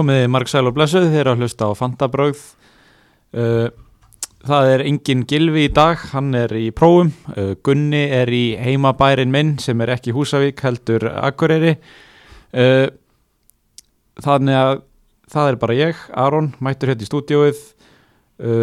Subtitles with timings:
[0.00, 2.40] Komiði Mark Sæl og Blessuð þeir að hlusta á Fantabrögð.
[3.36, 3.68] Uh,
[4.40, 7.10] Það er engin Gilvi í dag, hann er í prófum.
[7.34, 11.74] Uh, Gunni er í heimabærin minn sem er ekki Húsavík heldur Akureyri.
[12.56, 12.88] Uh,
[14.24, 14.74] Þannig að
[15.36, 17.60] það er bara ég, Aron, mættur hérna í stúdióið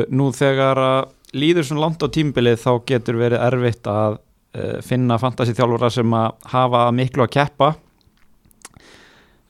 [0.10, 4.18] Nú þegar að líður svona langt á tímbilið þá getur verið erfitt að
[4.85, 7.76] finna fantasy-þjálfara sem að hafa miklu að keppa.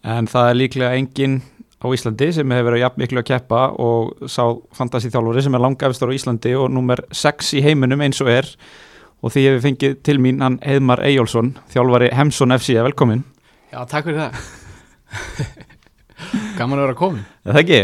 [0.03, 1.39] En það er líklega engin
[1.77, 4.43] á Íslandi sem hefur verið jafn miklu að keppa og sá
[4.77, 8.49] fantasy-þjálfari sem er langafistur á Íslandi og nummer 6 í heiminum eins og er.
[9.21, 13.23] Og því hefur fengið til mín hann Eðmar Eyjólfsson, þjálfari Hemsson FC, velkomin.
[13.73, 14.41] Já, takk fyrir það.
[16.57, 17.79] Gaman að vera komin Er það ekki?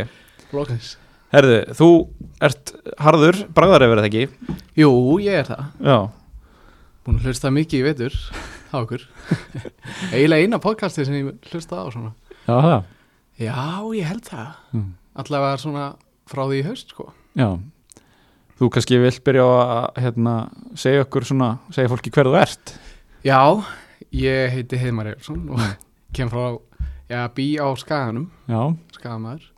[0.53, 0.89] Lóknis
[1.33, 1.87] Herðu, þú
[2.45, 4.51] ert harður, bragðar hefur það ekki?
[4.77, 4.89] Jú,
[5.23, 5.63] ég er það.
[5.81, 5.97] Já,
[7.03, 8.13] Búin að hlusta mikið í vetur
[8.69, 9.01] á okkur.
[10.13, 12.13] Eiginlega eina podcasti sem ég hlusta á svona.
[12.45, 12.85] Já það.
[13.41, 13.55] Já,
[13.97, 14.57] ég held það.
[14.75, 14.89] Mm.
[15.23, 15.85] Allavega svona
[16.29, 17.07] frá því í haust sko.
[17.37, 17.47] Já,
[18.59, 20.35] þú kannski vilt byrja að hérna,
[20.79, 22.75] segja okkur svona, segja fólki hver þú ert.
[23.25, 23.39] Já,
[24.13, 25.63] ég heiti Heiðmar Eilsson og
[26.15, 26.59] kem frá,
[27.09, 28.29] já, bí á Skaganum.
[28.97, 29.49] Skagamæður.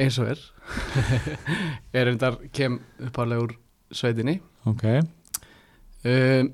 [0.00, 0.46] Eins og er.
[1.96, 3.56] Er reyndar kem uppálega úr
[3.90, 4.38] sveitinni.
[4.70, 4.84] Ok,
[6.06, 6.50] um,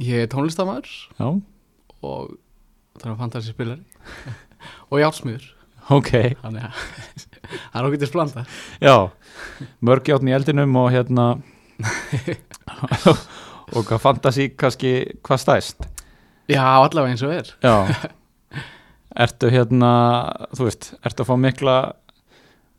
[0.00, 1.26] Ég er tónlistamæður já,
[2.06, 2.30] og
[3.00, 3.82] það er fantasi spilari
[4.90, 5.44] og járnsmiður
[5.90, 6.10] ok,
[6.42, 6.82] þannig að
[7.72, 8.44] það er okkur til splanda
[8.82, 8.94] já,
[9.86, 11.26] mörg játn í eldinum og hérna,
[13.74, 14.92] og hvað fantasi kannski,
[15.26, 15.88] hvað stæst?
[16.50, 17.50] já allavega eins og er.
[17.62, 17.74] Já,
[19.24, 19.90] ertu hérna,
[20.56, 21.76] þú veist, ertu að fá mikla,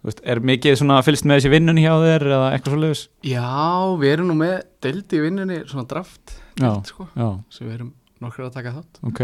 [0.07, 3.03] veist, er mikið svona fylgst með þessi vinnun hjá þér eða eitthvað svo leiðis?
[3.27, 3.47] já
[4.01, 7.93] við erum nú með deild í vinnunni svona draft Já, sko, já, sem við erum
[8.21, 8.99] nokkur að taka þátt.
[9.07, 9.21] Ok.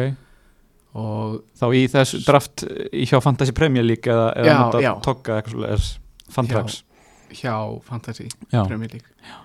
[0.98, 2.64] Og Þá í þessu draft
[3.06, 4.92] hjá Fantasy Premier League eða, eða Já, nota já.
[5.06, 5.88] tokka eitthvað
[6.34, 6.82] Fantrax.
[7.38, 7.54] hjá
[7.88, 9.36] Fantasy Já, Premier League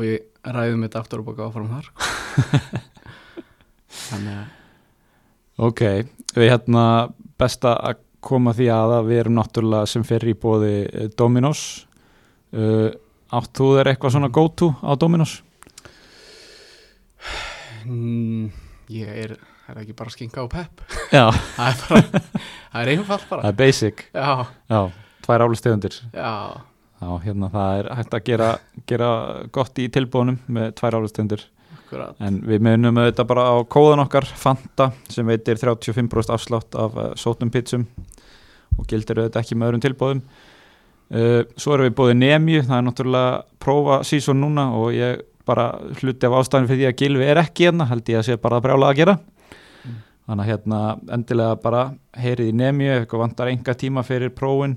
[0.00, 1.90] og ég ræðum þetta aftur og baka áfram þar
[4.08, 5.82] þannig að ok,
[6.38, 6.84] við hérna
[7.40, 10.72] besta að koma því að að við erum náttúrulega sem fyrir í bóði
[11.16, 11.60] Dominos.
[12.52, 12.88] Uh,
[13.32, 15.38] átt þú þér eitthvað svona go to á Dominos?
[17.86, 18.50] mm,
[18.92, 19.36] ég er
[19.70, 20.82] er það ekki bara skinka og pepp
[21.58, 22.24] það er bara,
[22.72, 22.92] það er
[23.52, 24.02] er basic.
[24.14, 24.30] já,
[24.70, 24.80] Já,
[25.26, 26.00] tvær álustegundir.
[27.24, 28.50] hérna það er hægt að gera,
[28.90, 29.10] gera
[29.54, 30.98] gott í tilbúðunum með tvær
[31.90, 36.96] akkurat En við munum auðvitað bara á kóðan okkar Fanta sem veitir 35% afslátt af
[36.96, 37.86] uh, sótum pizzum
[38.78, 40.22] og gildir auðvitað ekki með öðrum tilbúðum.
[41.10, 43.32] Uh, svo erum við búið Nemju, það er náttúrulega
[43.62, 47.66] prófa sísón núna og ég bara hluti af ástæðin fyrir því að Gilvi er ekki
[47.66, 49.16] hérna, held ég að sé bara að brjála að gera.
[50.30, 50.38] Mm.
[50.38, 50.80] Þannig að hérna
[51.16, 51.82] endilega bara
[52.14, 54.76] heyrið í Nemju, eitthvað vantar enga tíma fyrir prófin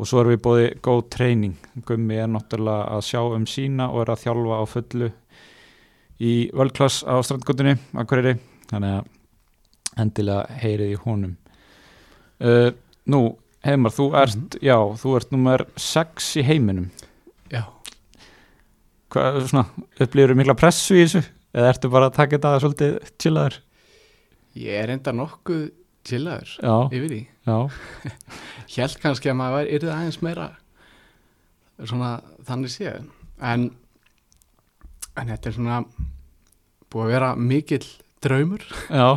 [0.00, 1.58] og svo erum við búið Go Training.
[1.84, 5.10] Gummi er náttúrulega að sjá um sína og er að þjálfa á fullu
[6.22, 8.38] í völdklass á strandgötunni Akureyri,
[8.70, 11.34] þannig að endilega heyrið í honum
[12.40, 12.70] uh,
[13.12, 13.20] Nú,
[13.66, 16.88] Heimar, þú ert já, þú ert nummer 6 í heiminum
[17.52, 17.66] já,
[19.12, 19.66] hvað, svona,
[20.00, 23.60] upplýður mikla pressu í þessu eða ertu bara að taka þetta svolítið chillaður?
[24.58, 25.68] Ég er enda nokkuð
[26.06, 27.20] chillaður Já, yfir því.
[28.74, 30.48] Hjælt kannski að maður væri yrði aðeins meira
[31.82, 32.12] svona
[32.46, 33.04] þannig séð.
[33.42, 33.68] En
[35.18, 35.78] en þetta er svona
[36.92, 37.86] búið að vera mikill
[38.22, 38.62] draumur.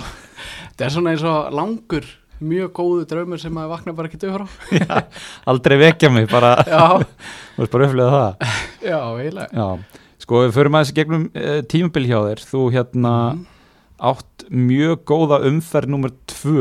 [0.76, 2.08] Þetta er svona eins og langur
[2.44, 4.48] mjög góðu draumur sem maður vakna bara ekki döfur á.
[5.52, 6.56] Aldrei vekja mig, bara,
[7.56, 8.56] veist bara upplýða það.
[8.84, 9.68] Já, eiginlega.
[10.26, 13.46] Sko við förum aðeins gegnum uh, tímabil hjá þér, þú hérna Mhm.
[14.12, 16.56] Átt mjög góða umferð nummer 2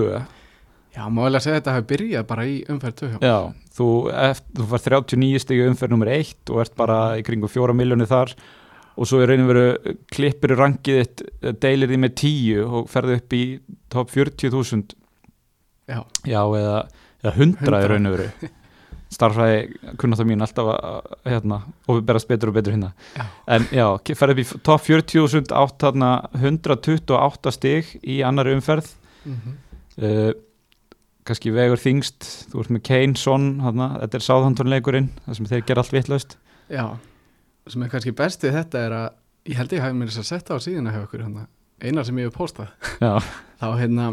[0.94, 3.38] já, málega segja þetta hafi byrjað bara í umferð 2 Já,
[3.76, 3.88] þú,
[4.24, 8.10] eft, þú fær 39 stig umferð nummer 1 og ert bara í kringum 4 miljónir
[8.10, 8.34] þar
[8.94, 12.92] og svo er reynið veru klippir í rangið þitt, eh, deilir því með 10 og
[12.92, 13.44] ferðu upp í
[13.90, 14.94] top 40.000
[15.90, 16.76] já, já, eða,
[17.24, 17.88] eða 100 í 100.
[17.90, 18.28] rauninu veru
[19.12, 22.92] starfræði kunnáttar mín alltaf að hérna, og við berast betur og betur hérna.
[23.14, 23.24] Já.
[23.56, 23.86] en já,
[24.16, 26.10] ferðu upp í top 40.000 átt þarna
[26.40, 28.90] 128 stig í annari umferð.
[29.24, 29.60] Mm -hmm.
[30.02, 30.32] uh,
[31.24, 35.66] kannski vegur þingst þú ert með Kane, Son hana, þetta er sáðhandunleikurinn, það sem þeir
[35.68, 36.36] gera allt vitlaust.
[36.68, 36.96] Já.
[37.66, 39.06] Sem er kannski bestið þetta er að
[39.48, 41.46] ég held ég hafi mér þess að setja á síðuna hjá okkur hérna,
[41.80, 42.72] eina sem ég hef postað.
[43.60, 44.10] Þá hérna,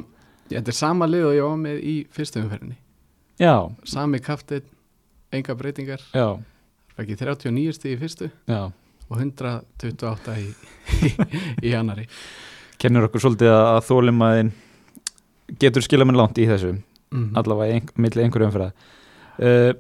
[0.52, 2.78] þetta er sama lið og ég var með í fyrstu umferðinni.
[3.42, 3.56] Já,
[3.88, 4.64] sami kaftin,
[5.32, 6.04] enga breytingar.
[6.16, 6.38] Já,
[7.00, 8.62] ekki 39 stíð í fyrstu já.
[9.08, 10.48] og 128 í,
[11.08, 11.12] í,
[11.72, 12.08] í annari
[12.82, 14.52] kennur okkur svolítið að þólimaðin
[15.62, 16.76] getur skilamenn langt í þessu
[17.12, 18.70] mm allavega í ein, milli einhverju umferða.
[19.42, 19.74] Uh,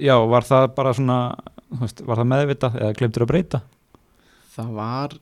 [0.00, 1.18] já, var það bara svona
[1.80, 3.60] veist, var það meðvitað eða glemtur að breyta?
[4.54, 5.16] Það var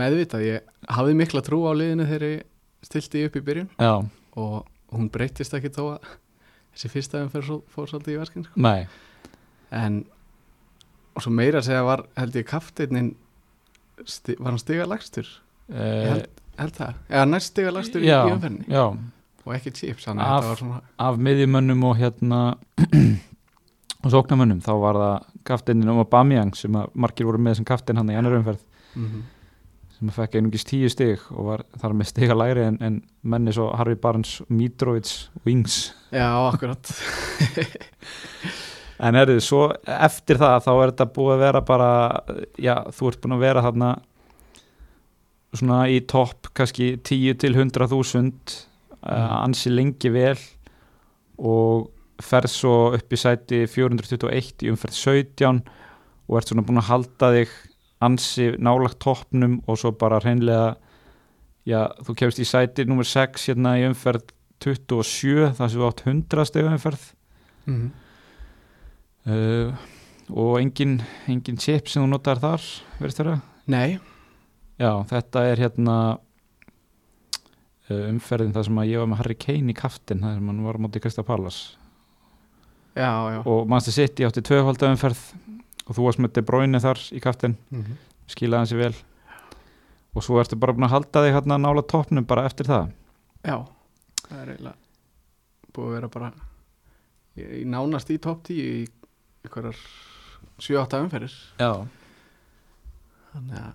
[0.00, 0.44] meðvitað.
[0.44, 2.44] Ég hafði mikla trú á liðinu þegar ég
[2.84, 3.92] stilti upp í byrjun já,
[4.38, 4.56] og
[4.94, 6.10] hún breytist ekki þó að
[6.74, 8.60] þessi fyrsta um fór, fór svolítið í verkinn sko.
[8.62, 8.86] nei
[9.74, 10.00] en
[11.18, 13.12] og svo meira að segja var held ég kafteinin
[14.06, 16.26] sti, var hann stiga lagstur uh, held,
[16.60, 18.84] held það, eða næst stiga lagstur í, umferðinni já,
[19.44, 22.42] og ekki chips, að Af- svona af miðjumönnum og hérna
[24.04, 25.16] og sóknarmönnum þá var það
[25.48, 28.62] kaftininn um Aubameyang sem að margir voru með sem kaftin hann í annar umferð.
[28.94, 29.26] Mm
[29.98, 33.50] sem að fekk einungis tíu stig og var þar með stiga læri en, en menni
[33.50, 35.10] svo Harry Barnes, Mitrovic
[35.42, 35.88] Wings.
[36.14, 36.86] Já, akkurat
[38.98, 41.90] en herrið, svo eftir það þá er þetta búið að vera bara
[42.58, 43.90] já, þú ert búin að vera þarna
[45.54, 48.56] svona í topp kannski 10 til 100 þúsund
[49.06, 50.36] uh, ansi lengi vel
[51.38, 55.62] og ferð svo upp í sæti 421 í umferð 17
[56.28, 57.54] og ert svona búin að halda þig
[58.04, 60.74] ansi nálagt toppnum og svo bara hreinlega
[61.68, 64.34] já, þú kemst í sæti nummer 6 hérna í umferð
[64.66, 67.08] 27 þar sem þú átt 100 stegu umferð.
[67.70, 67.88] Mm
[69.28, 69.88] uh,
[70.28, 70.98] og engin,
[71.30, 72.64] engin chip sem þú notar þar
[72.98, 73.36] verðist þeirra
[73.70, 73.98] nei,
[74.80, 75.96] já, þetta er hérna
[77.88, 80.66] uh, umferðin þar sem að ég var með Harry Kane í kaftin þar sem hann
[80.66, 81.62] var á móti Krista Pallas
[82.96, 83.40] já, já.
[83.44, 85.22] Og Manchester City átti tvöfalda umferð
[85.88, 87.96] og þú varst með De Bruyne þar í kaftin mm
[88.28, 88.94] skilaði hans í vel.
[90.16, 92.92] Og svo ertu bara búin að halda þig hérna nála toppnum bara eftir það?
[93.46, 93.56] Já,
[94.24, 94.76] það er eiginlega
[95.76, 96.30] búið að vera bara
[97.38, 98.86] í nánast í topp 10 í
[99.46, 99.78] einhverjar
[100.58, 101.34] 7-8 umferðir.
[101.60, 101.72] Já,
[103.34, 103.74] þannig að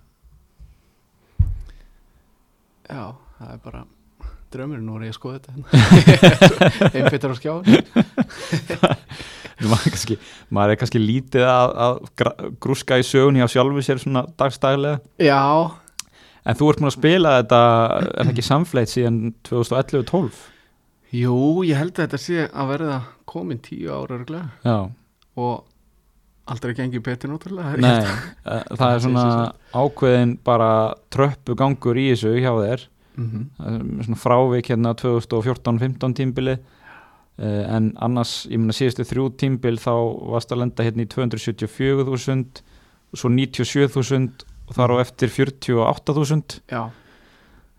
[2.90, 3.04] já,
[3.38, 3.84] það er bara
[4.54, 5.52] draumurinn nú er ég að skoða þetta
[6.98, 7.64] einbyttar á skjáin
[9.64, 10.16] maður er kannski,
[10.54, 12.02] maður er kannski lítið að, að
[12.62, 15.40] grúska í sögunni á sjálfu sér svona dagstaglega já,
[16.44, 17.62] en þú ert múin að spila þetta
[17.98, 20.42] er það ekki samfleyt síðan 2011-12
[21.14, 23.00] jú, ég held að þetta sé að verða
[23.30, 24.78] komin 10 ára örglega já,
[25.40, 25.64] og
[26.50, 28.04] aldrei gengið betur náttúrulega nei
[28.52, 29.26] eh, það er svona
[29.82, 30.70] ákveðin bara
[31.14, 32.88] tröppu gangur í þessu hjá þér.
[33.14, 34.02] Mm -hmm.
[34.04, 36.56] Svona frávik hérna 2014-15 tímbili
[37.38, 39.94] uh, en annars, ég meina síðustu þrjú tímbil þá
[40.32, 42.62] varst að lenda hérna í 274.000
[43.14, 46.90] og svo 97.000 og þar á eftir 48.000 já,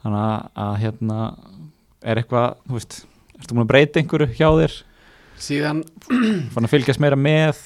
[0.03, 1.19] þannig að, hérna
[2.05, 2.99] er eitthvað, þú veist
[3.39, 4.77] ertu múin að breyta einhverju hjá þér
[5.41, 5.83] síðan
[6.53, 7.57] fann að fylgjast meira með.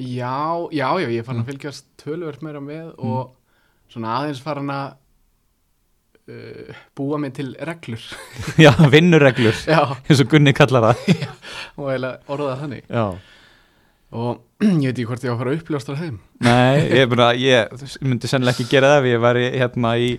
[0.00, 0.32] Já,
[0.72, 1.44] já, já, ég fann Mm.
[1.44, 3.34] að fylgjast tölvert meira með og
[3.92, 4.94] svona aðeins farin að
[6.32, 8.00] uh, búa mig til reglur.
[8.64, 11.22] Já, vinnureglur, eins og Gunni kallar það.
[11.78, 12.84] Og eiginlega orða það þannig.
[12.88, 13.04] Já.
[14.12, 14.42] Og
[14.82, 16.18] ég veit ekki hvort ég á að fara að uppljóstra þeim.
[16.44, 20.10] Nei, ég, bara, ég myndi sennilega ekki gera það ef ég væri hérna í,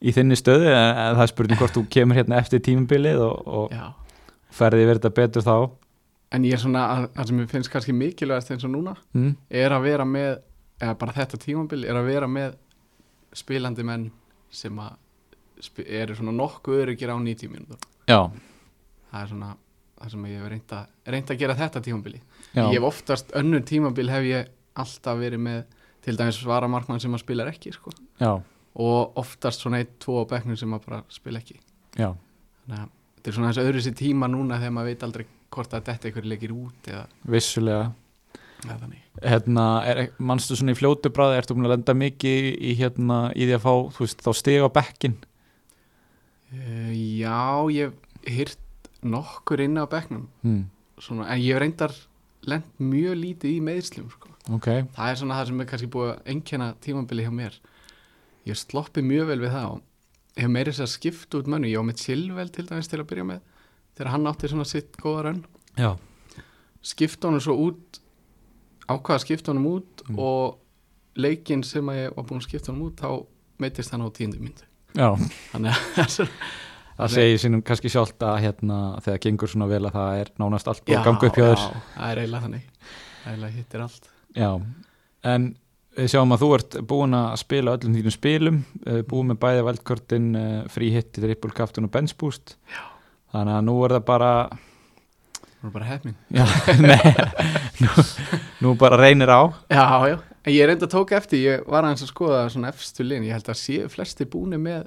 [0.00, 3.48] í þinni stöðu en, en það er spurning hvort þú kemur hérna eftir tímabilið og,
[3.60, 5.56] og ferði verið þetta betur þá
[6.34, 9.34] en ég er svona, að- það sem ég finnst kannski mikilvægast eins og núna mm.
[9.50, 10.40] er að vera með,
[10.80, 12.56] eða bara þetta tímabil er að vera með
[13.36, 14.08] spilandi menn
[14.50, 14.96] sem að
[15.86, 17.78] eru svona nokkuð öryggir á 90 mínútur.
[18.08, 18.28] Já,
[19.10, 19.54] það er svona
[19.96, 22.20] það sem ég hef reynd að, reynd að gera þetta tímabili.
[22.52, 25.62] Já, ég hef oftast önnur tímabil hef ég alltaf verið með
[26.04, 27.94] til dæmis varamarkmann sem að spilar ekki sko.
[28.20, 28.36] já,
[28.76, 31.56] og oftast svona eitt, tvo á bekknum sem að bara spila ekki.
[31.96, 32.12] Já,
[32.66, 35.72] þannig að þetta er svona þessi öðru sér tíma núna þegar maður veit aldrei hvort
[35.74, 37.86] að þetta eitthvað leikir út eða, vissulega.
[38.66, 39.64] Eða Hérna,
[40.18, 43.62] manstu svona í fljótu bráði ertu búin að lenda mikið í, hérna, í því að
[43.64, 45.16] fá, veist, þá stiga á bekkin
[46.52, 47.40] uh, já,
[47.72, 47.94] ég
[48.26, 50.26] hýrt nokkur inn á bekknum.
[50.42, 50.66] Mm.
[50.98, 51.94] svona, en ég reyndar
[52.46, 54.32] lent mjög lítið í meðslum sko.
[54.54, 57.58] Ok, það er svona það sem er kannski búið að einkenna tímabili hjá mér.
[58.46, 59.82] Ég hef sloppið mjög vel við það og
[60.36, 63.08] hef meiri þess að skipta út mönnu ég á með Silvel til dæmis til að
[63.10, 63.40] byrja með
[63.96, 65.42] þegar hann átti svona sitt góða raun
[65.80, 65.90] já,
[66.86, 68.00] skipta honum svo út
[68.86, 70.18] ákvaða að skipta honum út Mm.
[70.22, 70.58] og
[71.18, 73.08] leikinn sem að ég var búin að skipta honum út þá
[73.58, 74.62] meittist hann á tíundu myndu
[74.94, 75.08] já.
[76.96, 80.68] Það segir sínum kannski sjálft að hérna, þegar gengur svona vel að það er nánast
[80.70, 81.58] allt búið að ganga upp hjá þér.
[81.60, 82.62] já, það er eiginlega þannig.
[83.26, 84.08] Eiginlega hittir allt.
[84.32, 84.48] Já,
[85.34, 85.44] en
[85.98, 89.66] við sjáum að þú ert búin að spila öllum þínum spilum eh, búin með bæði
[89.68, 90.30] valdkortin
[90.72, 92.56] frí hitti, captain og bench boost.
[92.72, 92.80] Já.
[93.34, 94.32] Þannig að nú er það bara
[95.56, 96.44] það er bara hefning já,
[96.86, 97.14] nei,
[97.82, 98.06] nú,
[98.64, 99.42] nú bara reynir á.
[99.72, 103.06] Já, já, en ég reynda að tóka eftir ég var aðeins að skoða svona efstu
[103.06, 104.86] linn ég held að séu flesti búni með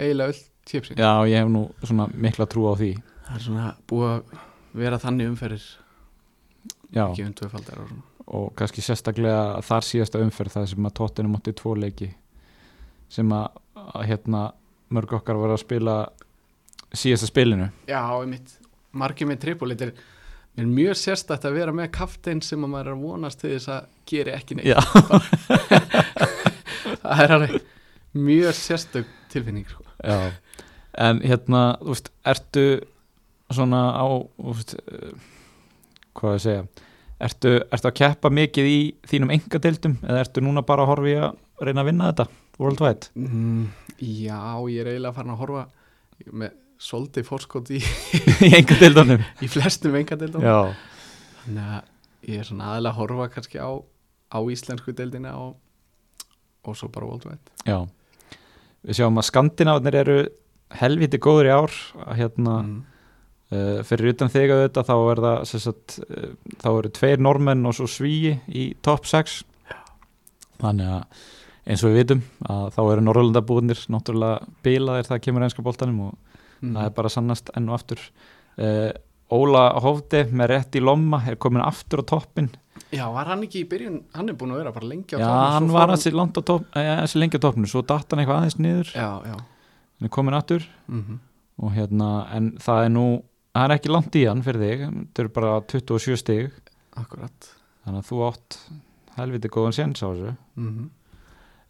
[0.00, 0.98] eiginlega öll chipsin.
[0.98, 2.94] Já, ég hef nú svona mikla trú á því.
[3.26, 4.40] Það er svona búið að
[4.82, 5.68] vera þannig umferðir.
[6.92, 8.08] Já, ekki tvöfaldar og svona.
[8.32, 12.12] Og kannski sérstaklega þar síðasta umferð það sem að tóttinu mótti tvo leiki
[13.12, 14.42] sem að, að hérna
[14.94, 15.96] mörg okkar var að spila
[16.96, 17.68] síðasta spilinu.
[17.88, 18.48] Já, einmitt,
[18.92, 19.94] margir með trippul þetta er,
[20.68, 23.82] mjög sérstætt að vera með kaftein sem að maður er að vonast til þess að
[24.12, 24.72] gera ekki neitt.
[27.02, 27.52] Það er alveg
[28.12, 29.84] mjög sérstök tilfinning sko.
[30.04, 30.18] Já,
[31.00, 32.64] en hérna, þú veist, ertu
[33.52, 34.06] svona á,
[34.36, 35.12] þú veist, uh,
[36.18, 36.62] hvað ég segja,
[37.28, 41.16] ertu, ertu að keppa mikið í þínum engadeildum eða ertu núna bara að horfa í
[41.20, 41.30] að
[41.62, 42.26] reyna að vinna þetta
[42.60, 43.04] worldwide?
[43.16, 43.64] mm,
[44.02, 45.62] Já, ég er eiginlega farin að horfa
[46.32, 46.50] með
[46.82, 47.80] svolítið fórskot í,
[48.48, 49.24] í engadeildunum?
[49.42, 50.74] í flestum engadeildum Já,
[51.44, 53.70] þannig að ég er svona aðeins að horfa kannski á,
[54.32, 55.56] á íslensku deildina og,
[56.66, 57.82] og svo bara worldwide já.
[58.82, 60.16] Við sjáum að skandinavarnir eru
[60.80, 61.76] helviti góður í ár
[62.16, 62.80] hérna, mm.
[63.52, 66.32] uh, fyrir utan þig að þetta þá er það, sagt, uh,
[66.64, 69.42] þá eru tveir normenn og svo svíi í top 6
[70.62, 71.22] þannig að
[71.62, 76.21] eins og við vitum að þá eru Norrlandabúðnir náttúrulega bilaðir það kemur einska boltanum og
[76.62, 76.76] Mm.
[76.76, 78.02] það er bara sannast enn og aftur.
[78.56, 78.90] Uh,
[79.32, 82.50] Óla Hófdi með rétt í lomma er komin aftur á toppin
[82.92, 85.24] Já, var hann ekki í byrjun, hann er búin að vera bara lengi á já,
[85.24, 85.96] toppnum, hann var á
[86.44, 88.90] topp eh, þessi lengi á toppinu, svo datt hann eitthvað aðeins niður.
[88.92, 89.36] Já, já.
[89.96, 90.66] Hann er komin aftur.
[90.88, 91.20] Mm
[91.62, 93.04] og hérna, en það er nú
[93.52, 96.54] það er ekki langt í hann fyrir þig þetta eru bara 27 stig.
[96.98, 97.48] Akkurat.
[97.84, 98.56] Þannig að þú átt
[99.18, 100.32] helviti góðan séns á þessu.
[100.56, 100.90] Mm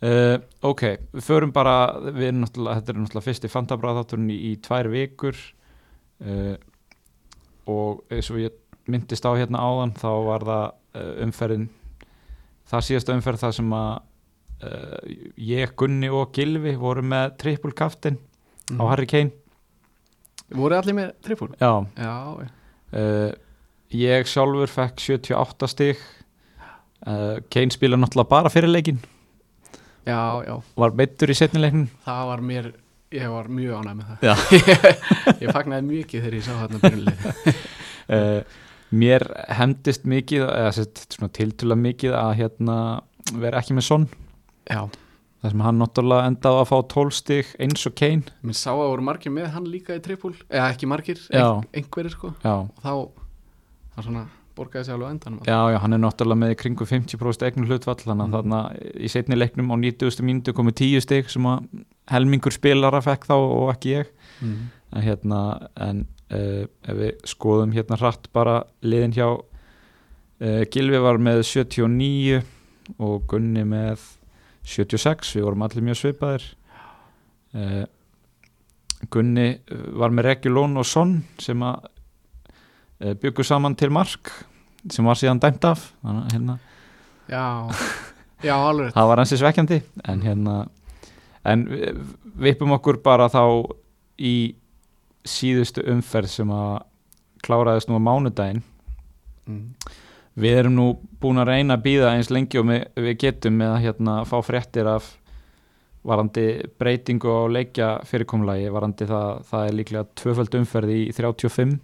[0.02, 0.80] Uh, ok,
[1.14, 1.74] við förum bara
[2.08, 5.36] við erum náttúrulega, þetta er náttúrulega fyrsti fantabráðátturinn í, í tvær vikur.
[6.22, 6.56] Uh,
[7.70, 8.56] og eins og ég
[8.90, 10.64] myndist á hérna áðan þá var það
[10.98, 11.68] uh, umferðin
[12.72, 13.92] það síðasta umferð það sem að
[15.42, 18.20] ég, Gunni og Gilvi voru með triple kaftin
[18.78, 19.32] á Harry Kane.
[20.54, 21.48] Voru allir með trippul?
[21.58, 23.32] já, Já,
[23.90, 26.04] ég sjálfur fekk 78 stig.
[27.02, 29.02] Uh, Kane spila náttúrulega bara fyrir leikin
[30.02, 32.72] Já, já, var meittur í setnileiknum það var mér
[33.12, 34.42] ég var mjög ánægð með það.
[35.44, 37.26] Ég fagnaði mikið þegar ég sá þarna byrjunlið
[38.16, 38.58] uh,
[39.02, 39.26] mér
[39.58, 42.76] hendist mikið eða tiltula mikið að hérna
[43.36, 44.08] vera ekki með sonn
[44.70, 44.86] Já,
[45.42, 48.34] þar sem hann náttúrulega endaði að fá 12 stig eins og Kane.
[48.46, 52.14] Minn sá að voru margir með hann líka í trippul eða ekki margir, ein, einhverjir
[52.14, 52.30] sko.
[52.44, 52.92] Já, og þá,
[53.96, 54.24] það svona
[54.56, 57.98] borgaði sig alveg á endanum já, já, hann er náttúrulega með kringu 50% eignum hlutvall
[58.02, 58.36] þannig að Mm.
[58.36, 58.60] þarna
[59.06, 60.22] í setni leiknum á 90.
[60.26, 64.10] mínútu komið 10 stig sem að helmingur spilara fekk þá og ekki ég
[64.42, 64.56] mm.
[64.92, 65.40] en hérna
[65.76, 72.42] en uh, ef við skoðum hérna hratt bara liðin hjá uh, Gilvi var með 79
[72.98, 74.02] og Gunni með
[74.62, 76.44] 76, við vorum allir mjög svipaðir
[77.54, 77.84] uh,
[79.10, 79.48] Gunni
[79.98, 81.88] var með Regulón og Son sem að
[83.02, 84.30] uh, byggu saman til mark
[84.90, 85.92] sem var síðan dæmt af.
[86.32, 86.58] Hérna
[87.30, 87.70] Já,
[88.42, 89.78] já, alveg það var hansi svekkjandi.
[90.10, 90.56] En hérna
[91.46, 92.00] en við
[92.42, 93.44] vippum okkur bara þá
[94.18, 94.54] í
[95.26, 96.82] síðustu umferð sem að
[97.42, 98.62] kláraðist nú á mánudaginn.
[99.42, 99.74] Mm.
[100.38, 100.84] við erum nú
[101.20, 104.36] búin að reyna að býða eins lengi og við, við getum með að hérna fá
[104.46, 105.08] fréttir af
[106.06, 106.44] varandi
[106.78, 111.74] breytingu á leikja fyrirkomulagi varandi það, það er líklega tvöföld umferð í 35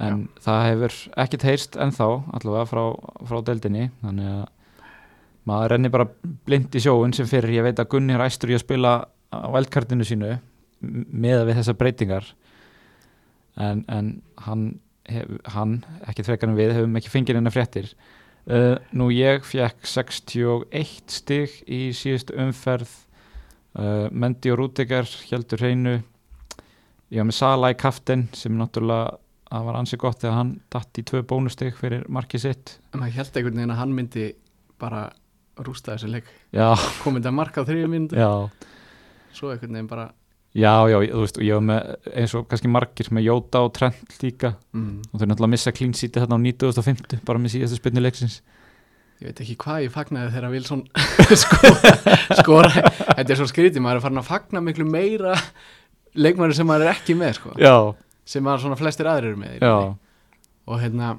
[0.00, 2.08] en það hefur ekkert heyrst ennþá
[2.38, 2.84] allavega frá,
[3.28, 3.88] frá deildinni.
[4.02, 4.44] Þannig að
[5.48, 6.08] maður renni bara
[6.48, 7.52] blind í sjóun sem fyrir.
[7.58, 8.94] Ég veit að Gunni er æstur í að spila
[9.30, 10.32] á eldkartinu sínu
[10.84, 12.26] með við þessar breytingar.
[13.60, 14.10] En, en
[14.46, 14.66] hann,
[15.06, 17.92] hef, hann ekki en við, hefum ekki fengið hennar fréttir.
[18.44, 22.90] Uh, nú ég fekk 61 stig í síðustu umferð.
[23.74, 26.00] Uh, Mendi og Rútegar heldur hreinu.
[27.12, 29.18] Ég var með Sala í kaftin sem náttúrulega
[29.50, 32.74] það var ansi gott þegar hann datt í tvö bónustig fyrir markið sitt.
[32.92, 34.26] En maður held einhvern veginn að hann myndi
[34.80, 35.06] bara
[35.64, 36.28] rústa þessi leik.
[37.04, 38.30] Komið þetta mark á þriðju myndu já.
[39.34, 40.10] Svo einhvern veginn bara
[40.54, 44.12] Já, já, þú veist, ég var með eins og kannski margir með Jóta og Trent
[44.22, 44.52] líka.
[44.70, 45.00] Mm.
[45.10, 48.36] og þau náttúrulega missa clean seati þarna á 9050 bara með síðastu spilni leiksins.
[49.18, 50.84] Ég veit ekki hvað ég fagnaði þegar Wilson
[51.42, 52.04] skora,
[52.38, 52.70] skora
[53.16, 55.34] þetta er svo skrítið, maður er farin að fagna miklu meira
[56.14, 57.54] leikmæri sem maður er ekki með sko.
[57.58, 57.74] Já,
[58.28, 59.64] sem maður svona flestir aðrir með
[60.64, 61.14] og hérna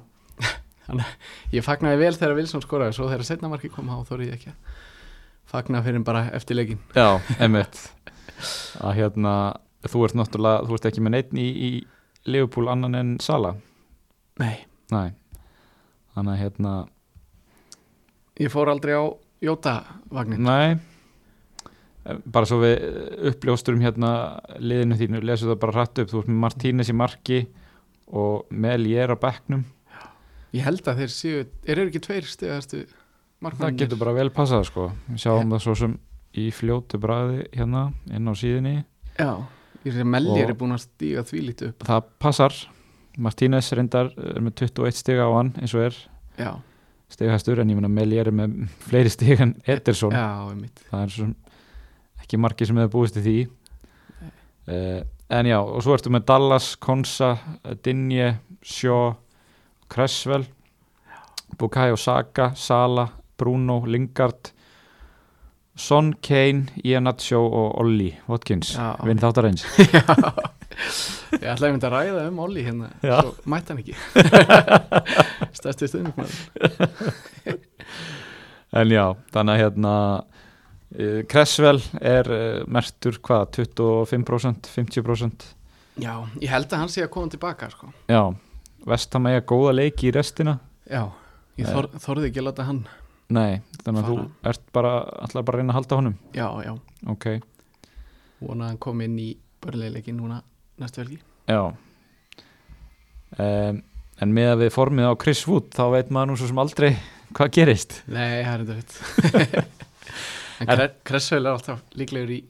[1.56, 4.52] ég fagnaði vel þegar Wilson skoraði svo þegar setna marki kom þá þórið ég ekki
[4.52, 4.82] að
[5.46, 7.78] fagna fyrir bara eftir leikin já, emitt
[8.82, 9.34] að hérna,
[9.86, 11.70] þú ert náttúrulega þú ert ekki með neitt í, í
[12.26, 13.54] Liverpool annan en Sala
[14.42, 15.14] nei, Næ,
[16.16, 16.74] þannig að hérna
[18.42, 19.04] ég fór aldrei á
[19.46, 19.78] Jóta
[20.10, 20.95] vagnin Nei
[22.32, 22.76] bara svo við
[23.32, 24.10] uppljósturum hérna
[24.62, 26.10] liðinu þínu, lesu það bara hrætt upp.
[26.12, 27.40] Þú ert með Martínez í marki
[28.06, 29.64] og Melier á bekknum.
[30.54, 32.94] Ég held að þeir séu, er þeir ekki tveir stigastu það
[33.44, 33.80] markmennir?
[33.82, 34.86] getur bara vel passað sko.
[35.10, 35.98] Við sjáum það svo sem
[36.36, 38.76] í fljótu bræði hérna inn á síðunni.
[39.18, 39.32] Já,
[39.84, 41.84] ég sé að Mellir Og- er búin að stíga því lítið upp.
[41.90, 42.54] Það passar.
[43.16, 45.94] Martínez reyndar er með 21 stiga á hann eins og er.
[46.36, 46.50] Já,
[47.08, 50.12] stigahæstur en ég meina Melier er með fleiri stig en Ederson.
[50.12, 50.44] Já,
[50.90, 51.28] það er svo
[52.22, 53.36] ekki margir sem hefur búist í því.
[54.66, 57.34] Uh, en já, og svo ertu með Dallas, Konsa
[57.84, 58.32] Dinje,
[58.66, 59.14] Sjó
[59.90, 60.46] Cresswell
[61.58, 63.08] Bukayo Saka, Sala
[63.38, 64.52] Bruno, Lingard
[65.76, 68.94] Son, Kane, Iannaccio og Olli Watkins, Já.
[69.04, 69.66] vinn þáttar eins
[71.36, 73.18] ég ætlaði einmitt að ræða um Olli hérna, Já.
[73.20, 73.94] svo mætti hann ekki.
[75.58, 76.34] Stærstu stuðningsmaður
[78.76, 79.92] en já, þannig að hérna
[81.28, 85.46] Cresswell er uh, mertur hvað, 25% 50%
[86.00, 86.12] Já,
[86.42, 87.88] ég held að hann sé að koma tilbaka sko.
[88.08, 88.22] já,
[88.86, 90.58] Vestham eiga góða leiki í restina.
[90.86, 91.06] Já,
[91.58, 92.82] ég þor, þorði ekki að láta hann
[93.32, 94.26] Nei, þannig að Fara.
[94.26, 94.92] þú ert bara
[95.26, 96.16] allar bara að reyna að halda honum?
[96.36, 96.72] Já, já,
[97.10, 97.26] Ok,
[98.44, 99.28] vona að hann kom inn í
[99.64, 100.42] börnleileikin núna
[100.78, 101.18] næstu velgi
[101.50, 101.62] já.
[103.40, 103.82] Um,
[104.16, 106.88] En með að við formið á Chris Wood þá veit maður nú svo sem aldrei
[107.36, 107.98] hvað gerist.
[108.08, 109.82] Nei, það er þetta vitt
[110.60, 112.40] En Kre Kressveil er alltaf líklegur í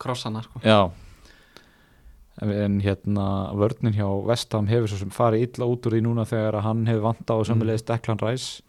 [0.00, 0.62] krossana sko.
[0.64, 0.90] Já.
[2.40, 3.26] En hérna
[3.58, 6.86] vörnin hjá Vestham hefur svo sem farið illa út úr því núna þegar að hann
[6.88, 8.62] hefur vanta á samlega Declan Rice.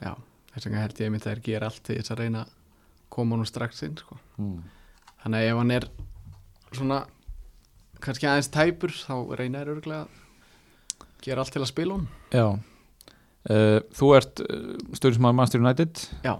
[0.00, 0.14] Já,
[0.54, 2.46] þess vegna held ég að það er gera allt til þess að reyna
[3.12, 4.16] koma nú strax inn sko.
[4.38, 4.56] mm.
[5.20, 5.88] Þannig að ef hann er
[6.70, 7.02] svona
[8.00, 10.18] kannski aðeins tæpur þá reyna er örgulega að
[11.20, 12.46] gera allt til að spila hún Já.
[13.50, 16.00] Uh, Þú ert uh, stjórnismæður Manchester United.
[16.24, 16.34] Já,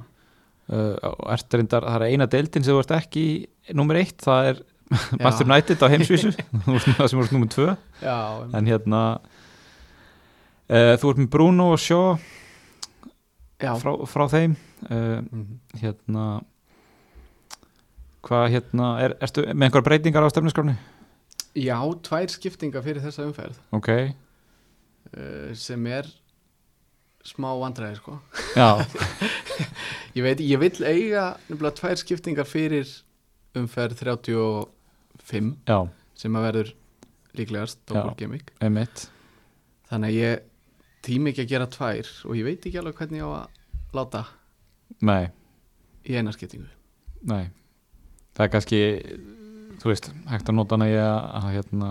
[0.70, 3.24] uh, reyndar, það er eina deildin sem þú ert ekki
[3.76, 5.22] nummer eitt, það er Já.
[5.22, 6.30] Manchester United á heimsvísu.
[6.98, 7.66] Það sem voru nummer tvö.
[8.02, 8.16] Já,
[8.58, 9.02] en hérna
[10.66, 12.00] uh, þú ert með Bruno og Sjó
[13.60, 14.56] frá, frá þeim.
[14.90, 15.20] Uh,
[15.78, 16.24] hérna
[18.26, 20.74] hvað hérna er, ertu með einhverja breytingar á stefniskráni?
[21.58, 23.56] já, tvær skiptingar fyrir þessa umferð.
[23.74, 23.88] Ok,
[25.14, 26.10] uh, sem er
[27.26, 28.18] smá vandræði sko.
[30.16, 32.90] ég veit, ég vill eiga nefnilega tvær skiptingar fyrir
[33.58, 35.78] umferð 35 já,
[36.18, 36.74] sem að verður
[37.38, 37.94] líklegast
[38.62, 39.06] emitt
[39.90, 40.46] þannig að ég
[41.06, 44.24] tími ekki að gera tvær og ég veit ekki alveg hvernig ég á að láta
[45.06, 45.30] nei,
[46.06, 46.68] í eina skiptingu.
[47.26, 47.50] Nei.
[48.36, 48.80] Það er kannski
[49.80, 51.90] þú veist, hægt að nota hana í að, hérna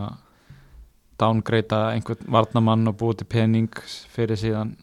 [1.20, 3.82] downgreita einhvern varnamann og búið til pening
[4.14, 4.78] fyrir síðan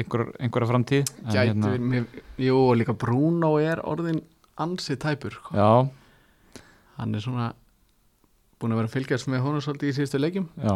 [0.00, 2.06] einhver, einhverja framtíð gæti hérna, mér,
[2.40, 4.22] jú og líka Bruno er orðin
[4.60, 5.56] ansi tæpur sko.
[5.56, 6.62] já,
[6.98, 7.52] hann er svona
[8.60, 10.48] búin að vera fylgjast með honum svolítið í síðustu leikjum.
[10.62, 10.74] Já,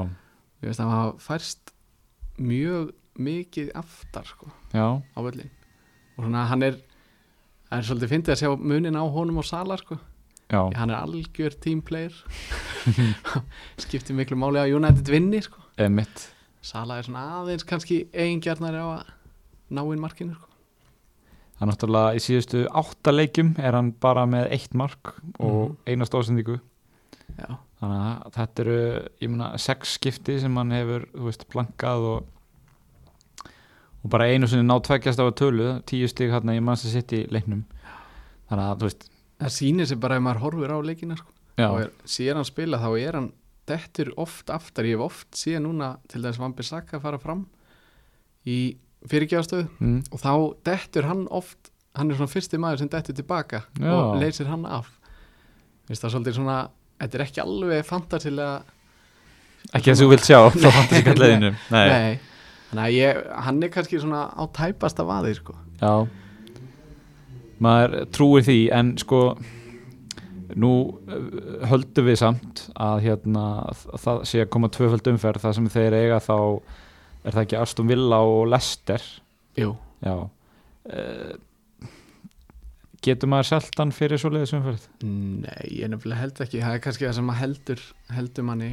[0.62, 1.72] ég veist að hann færst
[2.42, 5.00] mjög mikið aftar sko, já.
[5.00, 5.52] á völlin
[6.16, 6.76] og svona hann er
[7.70, 9.98] það er svolítið fyndið að sjá munin á honum og Sala sko.
[10.50, 12.12] já, hann er algjör teamplayer
[13.82, 15.62] skiptir miklu máli að United vinni sko.
[15.80, 16.28] emitt
[16.66, 19.10] Sala er svona aðeins kannski eigingjarnari á að
[19.76, 20.48] ná inn markinu sko.
[21.56, 25.76] Það er náttúrulega í síðustu átta leikjum er hann bara með eitt mark og Mhm.
[25.86, 26.58] eina stóðsendingu
[27.38, 28.78] já, þannig að þetta eru,
[29.22, 32.26] ég meina, sex skipti sem hann hefur, þú veist, plankað og,
[34.04, 37.26] og bara einu sinni ná tveggjast á að tölu, tíu stig hérna í Manchester City
[37.32, 37.64] leiknum
[38.50, 39.08] þannig að, þú veist,
[39.40, 41.32] það sýnir sér bara ef maður horfir á leikina sko.
[41.58, 43.32] og er, sér hann spila þá er hann
[43.68, 47.46] dettur oft aftar, ég hef oft síðan núna til þess Vambi Saka fara fram
[48.46, 48.76] í
[49.10, 50.32] fyrirgjafastöðu mm, og þá
[50.68, 53.90] dettur hann oft hann er svona fyrsti maður sem dettur tilbaka Já.
[53.92, 54.92] og leysir hann af
[55.86, 56.54] Vist, það er svolítið svona,
[56.98, 58.54] þetta er ekki alveg fantasilega
[59.76, 62.82] ekki að þú vilt sjá frá fantasíkalleginu, nei, Nei.
[62.86, 65.54] að ég, hann er kannski svona á tæpasta vaði sko.
[65.80, 65.92] já
[67.62, 69.20] maður trúir því en sko
[70.54, 70.72] nú
[71.08, 75.42] uh, höldum við samt að hérna að það sé að koma tvöföld umferð.
[75.44, 76.38] Það sem þeir eiga þá
[77.26, 79.04] er það ekki Aston Villa og Leicester?
[79.58, 80.16] Jú, já.
[80.86, 81.34] Uh,
[83.06, 84.88] getur maður seltan fyrir svo leiðis umferð?
[85.06, 86.62] Nei, ég nefnilega held ekki.
[86.62, 87.84] Það er kannski það sem maður heldur
[88.16, 88.72] heldur manni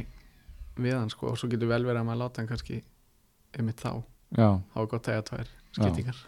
[0.78, 1.32] við hann sko.
[1.32, 2.80] Og svo getur vel verið að maður láta hann kannski
[3.54, 4.02] einmitt þá,
[4.34, 6.24] já, er gott að eiga tvær skiptingar.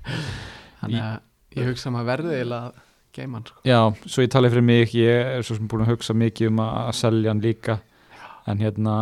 [0.80, 3.60] Þannig að ég hugsa að maður verði eiginlega að geima hann sko.
[3.66, 6.62] já, svo ég tali fyrir mig ég er svo sem búin að hugsa mikið um
[6.64, 7.80] að, selja hann líka.
[8.48, 8.94] En hérna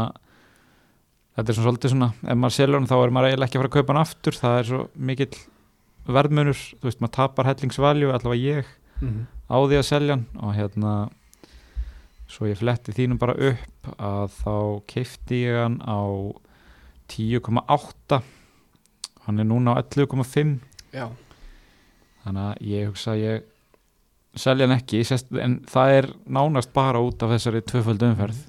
[1.37, 3.62] þetta er svona svolítið svona ef maður selur hann þá er maður eiginlega ekki að
[3.62, 4.38] fara að kaupa hann aftur.
[4.38, 5.38] Það er svo mikill
[6.09, 9.25] verðmunur þú veist, maður tapar hellingsvalju allavega ég mm -hmm.
[9.49, 10.27] á því að selja hann.
[10.40, 11.11] Og hérna
[12.29, 16.01] svo ég fletti þínum bara upp að þá keifti ég hann á
[17.09, 18.23] 10,8
[19.25, 20.59] hann er núna á 11,5
[20.92, 21.09] Já,
[22.25, 23.47] þannig að ég hugsa að ég
[24.37, 28.41] selja hann ekki sest, en það er nánast bara út af þessari tvöföldu umferð.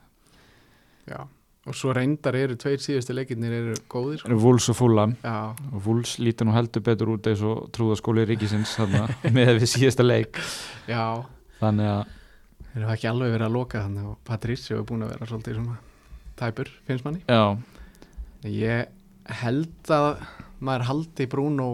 [1.10, 1.22] Já
[1.70, 4.26] Og svo reyndar eru tveir síðustu leikirnir eru góðir sko.
[4.26, 5.12] Það eru Wools og Fulham.
[5.22, 5.34] Já,
[5.70, 9.04] og Wools lítur nú heldur betur út eins og trúðaskóli ríkisins þarna,
[9.36, 10.40] með við síðasta leik.
[10.90, 11.04] Já.
[11.60, 12.16] Þannig að
[12.70, 15.60] Þeir eru ekki alveg verið að loka þannig og Patricio er búin að vera svolítið
[15.60, 15.78] svona
[16.40, 17.22] tæpur, finnst manni.
[17.28, 17.44] Já,
[18.50, 20.10] Ég held að
[20.64, 21.70] maður haldi Bruno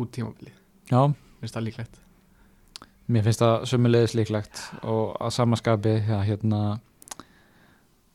[0.00, 0.52] út tímabili
[0.90, 1.02] já,
[1.42, 2.00] finnst það líklegt
[3.10, 6.60] mér finnst það sömulegis líklegt og að samaskapi já, hérna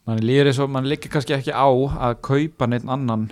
[0.06, 3.30] mann eins og mann líkir kannski ekki á að kaupa neitt annan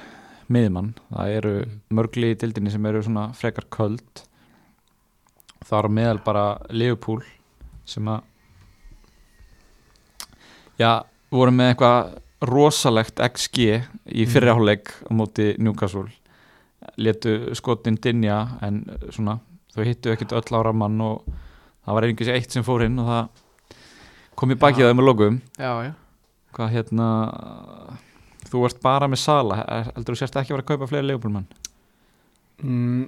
[0.52, 1.54] miðmann, það eru
[1.94, 4.24] mörgli í dildinni sem eru svona frekar köld.
[5.64, 7.28] Það er á meðal bara Leopold
[7.88, 8.24] sem að
[10.82, 12.12] já, voru með eitthvað
[12.44, 14.32] rosalegt XG í Mm.
[14.34, 16.12] fyrriháleik á móti Newcastle.
[16.98, 19.40] Letu skotin dinja en svona,
[19.74, 21.24] þau hittu ekkit öll ára mann og
[21.84, 23.78] það var einhversi eitt sem fór inn og það
[24.40, 24.88] kom í bakið Já.
[24.88, 25.92] á þeim að logum Já, já.
[26.54, 27.08] Hvað hérna
[28.54, 29.56] þú ert bara með Sala.
[29.96, 31.48] Heldur þú sérst ekki að vera að kaupa fleiri leifbólmann
[32.62, 33.06] mm,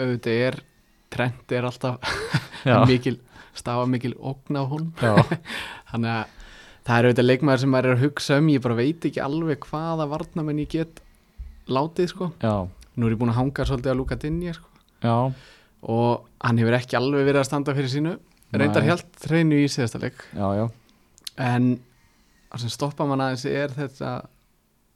[0.00, 0.58] Auðvitað er
[1.14, 2.14] Trent er alltaf
[2.90, 3.18] mikil,
[3.54, 4.88] stafa mikil ógn á hún
[5.92, 6.32] Þannig að
[6.84, 8.48] það er auðvitað leikmaður sem maður er að hugsa um.
[8.52, 10.98] Ég bara veit ekki alveg hvaða varnamenn ég get
[11.70, 12.26] látið sko.
[12.42, 12.66] Já,
[12.98, 14.68] Nú er ég búin að hanga svolítið að lúka dinja sko.
[15.00, 15.14] Já
[15.90, 18.14] og hann hefur ekki alveg verið að standa fyrir sínu.
[18.54, 20.20] Reyndar helt hreinu í síðasta leik.
[20.36, 20.64] Já, já,
[21.42, 21.72] en
[22.52, 24.12] það sem stoppa mann aðeins er þetta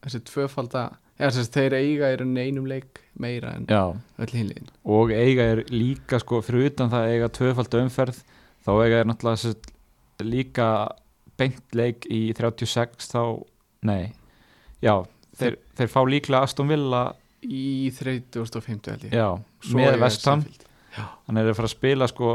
[0.04, 0.84] þessi tvöfalda
[1.18, 5.64] eða þess að þeir eiga rauninni einum leik meira en öll hinliðin og eiga er
[5.72, 8.20] líka sko fyrir utan það að eiga tvöfald umferð
[8.62, 10.68] þá eiga er náttúrulega líka
[11.38, 13.22] beint leik í 36 þá,
[13.86, 14.12] nei.
[14.82, 14.94] Já,
[15.38, 17.02] þeir, þeir fá líklega Aston Villa
[17.42, 19.14] í 3050 held ég.
[19.14, 19.28] Já,
[19.74, 20.67] með eiga Vestham Sheffield.
[20.96, 22.30] Hann er að fara að spila sko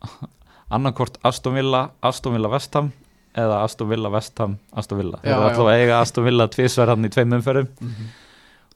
[0.76, 2.92] annarkort Aston Villa Aston Villa Vestham
[3.34, 5.44] eða Aston Villa Vestham Aston Villa, eru já.
[5.48, 8.10] alltaf að eiga Aston Villa tvisvar hann í tveim umferðum Mhm.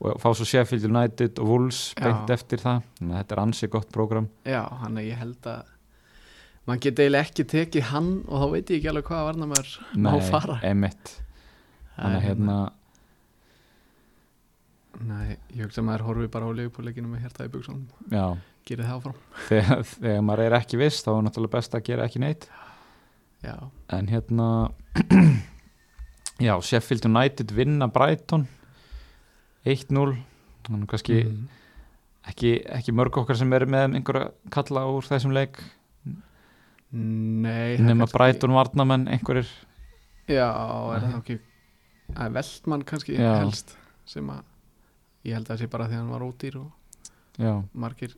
[0.05, 3.69] og fá svo Sheffield United og Wolves beint eftir það, þannig að þetta er ansi
[3.71, 4.27] gott prógram.
[4.45, 5.63] Já, hann er ég held að
[6.67, 9.71] mann geti eiginlega ekki tekið hann og þá veit ég ekki alveg hvað varna maður
[9.97, 10.59] má fara.
[10.63, 11.15] einmitt.
[11.97, 12.57] Þannig að hérna,
[15.05, 17.81] Nei, ég hugsa að maður horfi bara á leifupúleikinu með hértaði buksun
[18.15, 19.17] já Gerið það áfram.
[19.49, 22.47] Þegar, þegar maður er ekki viss þá er náttúrulega best að gera ekki neitt.
[23.45, 23.57] Já,
[23.93, 24.47] en hérna
[26.47, 28.47] já, Sheffield United vinna Brighton
[29.69, 30.15] 1-0
[30.65, 31.43] þannig kannski Mhm.
[32.33, 35.59] ekki, ekki mörg okkar sem eru með einhverja kalla úr þessum leik.
[36.95, 39.49] Nei nema kannski- Brighton varnamenn einhverjir.
[40.29, 40.49] Já,
[40.97, 41.37] er það ekki
[42.17, 43.35] er Veltmann kannski Já.
[43.43, 43.77] helst
[44.09, 44.43] sem að
[45.25, 46.71] ég held að það sé bara því að hann var ódýr og
[47.41, 48.15] já, margir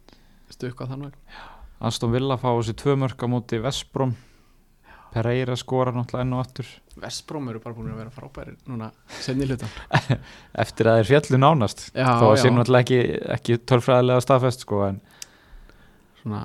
[0.55, 1.45] stukku á þann veginn
[1.87, 4.15] Aston Villa fá þessi tvö mörg á móti Vestbrom
[5.17, 6.67] Pereira skora náttúrulega enn og aftur.
[7.01, 9.71] Vestbróm eru bara búin að vera frábæri núna senni hlutan
[10.65, 11.87] eftir að þeir fjallu nánast.
[11.95, 12.99] Já, já, sé náttúrulega ekki,
[13.37, 14.99] ekki tölfræðilega staðfest sko, en
[16.21, 16.43] svona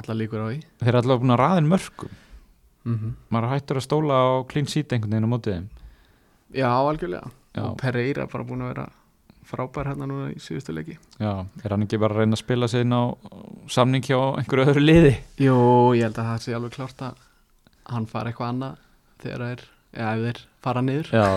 [0.00, 0.58] alla líkur á því.
[0.82, 2.16] Þeir eru alltaf búin að raðin mörgum
[2.86, 5.62] mm maður hættur að stóla á clean sheet einhvern veginn á mótið
[6.54, 7.30] Já, algjörlega.
[7.54, 7.62] Já.
[7.66, 8.88] og Pereira bara búin að vera
[9.46, 10.96] frábær hérna núna í síðustu leiki.
[11.22, 13.02] Já, er hann ekki bara að reyna að spila sig inn á
[13.72, 15.14] samning hjá einhverju öðru liði?
[15.42, 15.56] Jú,
[15.96, 17.24] ég held að það sé alveg klárt að
[17.92, 18.78] hann fara eitthvað annað
[19.22, 21.12] þegar það er, eða ef þeir fara niður.
[21.14, 21.28] Já.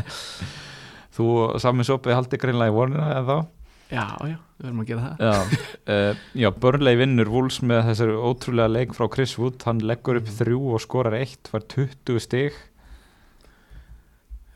[1.16, 3.52] Þú og Sami Sopið haldi greinlega í vonina eða þá?
[3.86, 5.20] Já, já, við verðum að gera það.
[5.22, 9.60] Já, uh, já Burnley vinnur Wolves með þessari ótrúlega leik frá Chris Wood.
[9.62, 12.58] Hann leggur upp þrjú og skorar eitt var 20 stig.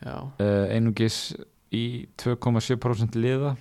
[0.01, 1.31] Já, uh, einungis
[1.71, 3.55] í 2,7% liða.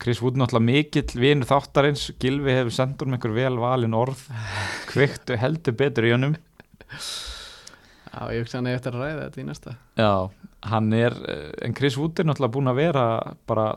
[0.00, 4.22] Chris Wood náttúrulega mikill vinur þáttarins, Gilvi hefur sendur um einhver vel valin orð.
[4.88, 6.34] Kveiktu heldur betur í honum.
[8.10, 9.74] Já, ég hugsa hann eftir að ræða þetta í næsta.
[10.00, 10.12] Já,
[10.72, 13.04] hann er eh, en Chris Wood er náttúrulega búin að vera
[13.46, 13.68] bara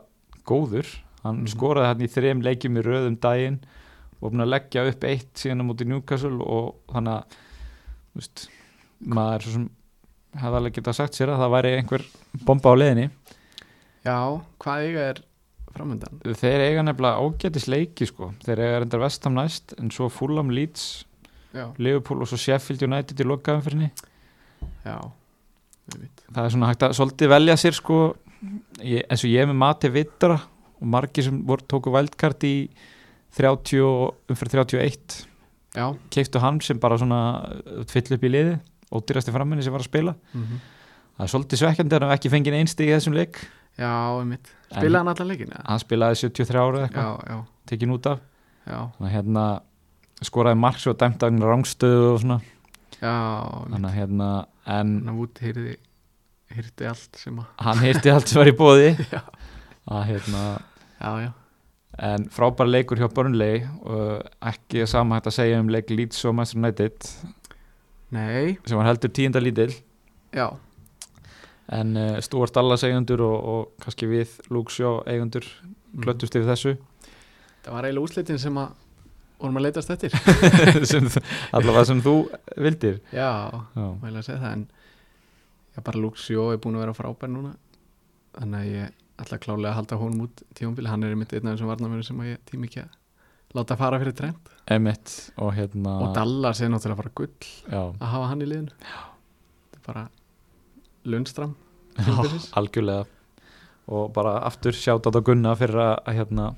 [0.47, 0.87] góður.
[1.23, 1.51] Hann Mhm.
[1.53, 3.59] skoraði hann í þrejum leikjum í röðum daginn
[4.21, 7.23] og búin að leggja upp eitt síðan á móti Newcastle og þannig að
[8.13, 8.47] þú veist,
[9.05, 9.69] maður svo sem
[10.41, 12.03] hefði alveg getað sagt sér að það væri einhver
[12.45, 13.09] bomba á leiðinni
[14.03, 14.17] Já,
[14.59, 15.21] hvað eiga er
[15.73, 16.21] framöndan?
[16.37, 18.31] þeir eiga nefnilega ágætis leiki sko.
[18.43, 21.05] þeir eiga reyndar vestam næst en svo Fulham Leeds,
[21.53, 23.91] Já, Liverpool og svo Sheffield United í lokaðumfyrinni
[24.83, 24.97] já,
[25.93, 27.99] við veit það er svona hægt að svolítið velja sér sko,
[28.81, 30.39] ég, eins og ég með mati vittra
[30.79, 32.55] og margir sem voru tóku vældkart í
[33.37, 35.19] 30 og umfyrir 31
[35.73, 35.85] já.
[36.13, 37.19] Keiftu hann sem bara svona
[37.89, 38.57] fyll upp í liði,
[38.93, 40.13] ódýrasti framminni sem var að spila.
[40.35, 40.61] Mm
[41.13, 43.37] það er svolítið svekkjandi að hann ekki fengið einstig í þessum leik
[43.79, 44.49] já, einmitt.
[44.73, 45.53] Spilaði hann allan leikin?
[45.65, 47.37] hann spilaði 73 ára eða eitthvað, já, já,
[47.71, 48.19] tekin út af.
[48.67, 49.45] Já, þannig að hérna
[50.23, 52.39] skoraði mark svo dæmt af rángstöðu og svona.
[53.03, 53.71] Já einmitt.
[53.73, 54.29] þannig að hérna
[54.77, 55.75] en hann út heyrði
[56.53, 59.21] heyrði allt sem að hann heyrti allt sem var í bóði Já.
[59.89, 60.43] að hérna
[61.01, 61.31] já, já,
[62.09, 66.35] en frábær leikur hjá Burnley og ekki sama hægt að segja um leik Leeds og
[66.37, 67.09] Manchester United.
[68.13, 69.73] Nei, sem var heldur tíunda lítill.
[70.33, 70.47] Já
[71.71, 75.45] en uh, Stuart Dallas eigundur og, og kannski við Luke Shaw eigundur
[75.93, 76.01] Mm.
[76.07, 76.71] glöttust yfir þessu.
[77.61, 78.71] Það var eiginlega úslitin sem að
[79.37, 80.15] vorum að leitast eftir.
[80.89, 81.05] Sem,
[81.53, 82.13] allavega sem þú
[82.57, 82.95] vildir.
[83.13, 83.27] Já,
[83.77, 84.63] Já, mæla að segja það en
[85.75, 87.51] já, bara Luxjó er búin að vera frábær núna.
[88.39, 91.53] Þannig að ég ætla klálega að halda honum út tímabili, hann er einmitt einn af
[91.59, 92.97] þessum varnamöru sem að ég tími ekki að
[93.53, 97.35] láta fara fyrir trend Emmett og hérna og Dallas er náttúrulega bara gull
[97.69, 98.73] já, að hafa hann í liðinu.
[98.81, 100.07] Þetta er bara
[101.97, 102.49] Tímabilsins.
[102.57, 103.05] algjörlega.
[103.87, 106.55] Og bara aftur sjátt á Gunna fyrir að, hérna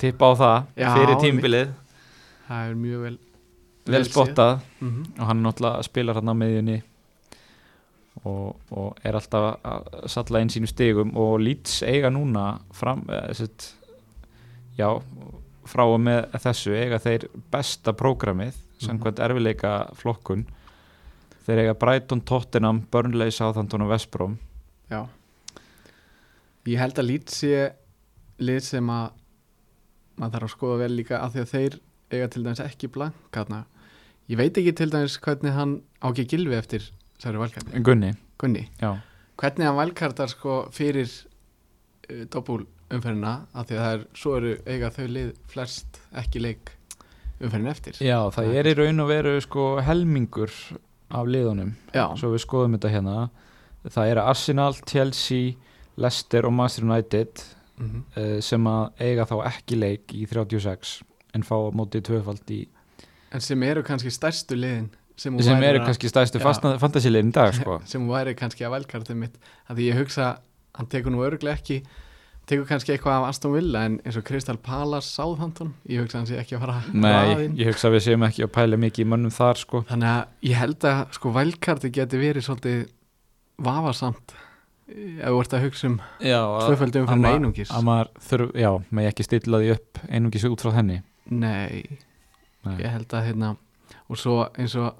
[0.00, 1.68] tippa á það Já, fyrir tímbilið
[2.48, 3.18] það er mjög vel
[3.84, 4.10] vel séð.
[4.12, 4.58] spottað.
[4.80, 6.82] Mm og hann náttúrulega spilar hann á miðjunni.
[8.24, 11.10] Og, og er alltaf að salla inn sínu stigum.
[11.18, 13.74] Og Leeds eiga núna fram, eða, sett,
[14.78, 14.88] já,
[15.68, 20.46] frá og með þessu eiga þeir besta prógramið samkvæmt erfileika flokkun
[21.44, 24.38] þeir eiga Brighton, Tottenham, Burnley, Southampton og Vestbrom
[24.90, 25.04] já.
[26.64, 27.54] Ég held að lít sé
[28.40, 29.12] lið sem að
[30.18, 31.78] maður þarf að skoða vel líka af því að þeir
[32.14, 33.64] eiga til dæmis ekki blank hana.
[34.28, 36.86] ég veit ekki til dæmis hvernig hann á ekki gilvi eftir
[37.18, 43.84] særi valkarni Gunni, Gunni, hvernig hann valkartar sko fyrir uh, doppul umferðina af því að
[43.84, 46.72] það er, svo eru eiga þau lið flest ekki leik
[47.40, 47.98] umferðin eftir.
[48.04, 50.52] Já það er í raun og veru sko helmingur
[51.14, 51.72] af liðunum.
[51.94, 53.16] Já, svo við skoðum þetta hérna.
[53.94, 55.54] Það eru Arsenal, Chelsea
[56.00, 57.44] Leicester og Manchester United
[57.78, 61.00] mm uh, sem að eiga þá ekki leik í 36
[61.34, 62.60] en fá á móti tvöfald í
[63.34, 64.86] en sem eru kannski stærstu liðin
[65.18, 66.78] sem, sem eru að- kannski stærstu Já.
[66.78, 67.80] fantasíliðin í dag sko.
[67.90, 69.36] sem væri kannski að velkartið mitt.
[69.68, 70.28] Að því ég hugsa,
[70.78, 71.80] hann tekur nú örglega ekki
[72.46, 76.26] tekur kannski eitthvað af Aston Villa en eins og Crystal Palace, Southampton ég hugsa hann
[76.28, 79.08] sé ekki að fara Nei, ég hugsa að við séum ekki að pæla mikið í
[79.14, 79.80] mönnum þar sko.
[79.88, 82.82] þannig að ég held að sko velkartið geti verið svolítið
[83.64, 84.34] vafasamt
[84.94, 88.50] ef þú ert að hugsa um Já, tvöföldu að umfyrir ma- einungis að maður þurf,
[88.60, 90.98] já, með ekki stilla því upp einungis út frá henni
[91.32, 91.84] nei,
[92.66, 92.76] Nei.
[92.82, 93.54] ég held að hérna
[94.10, 94.92] og svo eins og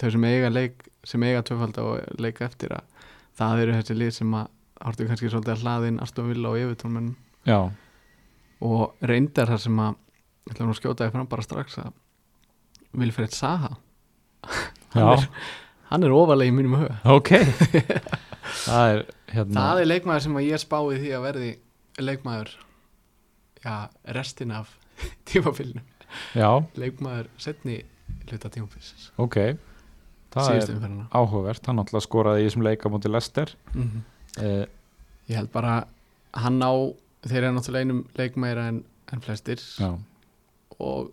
[0.00, 2.84] þau sem eiga leik sem eiga tvöföldu og leika eftir að
[3.40, 7.14] það eru þessi lið sem að ártu kannski svolítið að hlaðin Aston Villa og Evertón
[8.60, 9.94] og reyndar það sem að
[10.46, 11.92] ég ætla nú að skjóta þig fram bara strax að
[13.00, 13.76] Vilfred Saha
[14.94, 15.26] hann er,
[15.90, 16.96] hann er ofalega í mínum huga.
[17.04, 17.34] Ok.
[18.50, 21.50] Það er hérna það er leikmaður sem að ég spái því að verði
[22.00, 22.52] leikmaður
[23.62, 23.74] já,
[24.16, 24.72] restin af
[25.30, 25.84] tímafylginu
[26.34, 27.82] Já, leikmaður setni
[28.26, 29.36] hluta tímafylgins ok.
[30.30, 31.06] Það er síðustu umferðina.
[31.10, 34.02] áhugavert, hann náttúrulega skoraði í þessum leika mútið Lester mm -hmm.
[34.42, 34.64] Uh,
[35.30, 35.76] ég held bara
[36.36, 36.72] hann á
[37.26, 39.62] þeir eru náttúrulega einum leikmaður en, en flestir.
[39.80, 39.90] Já,
[40.80, 41.12] og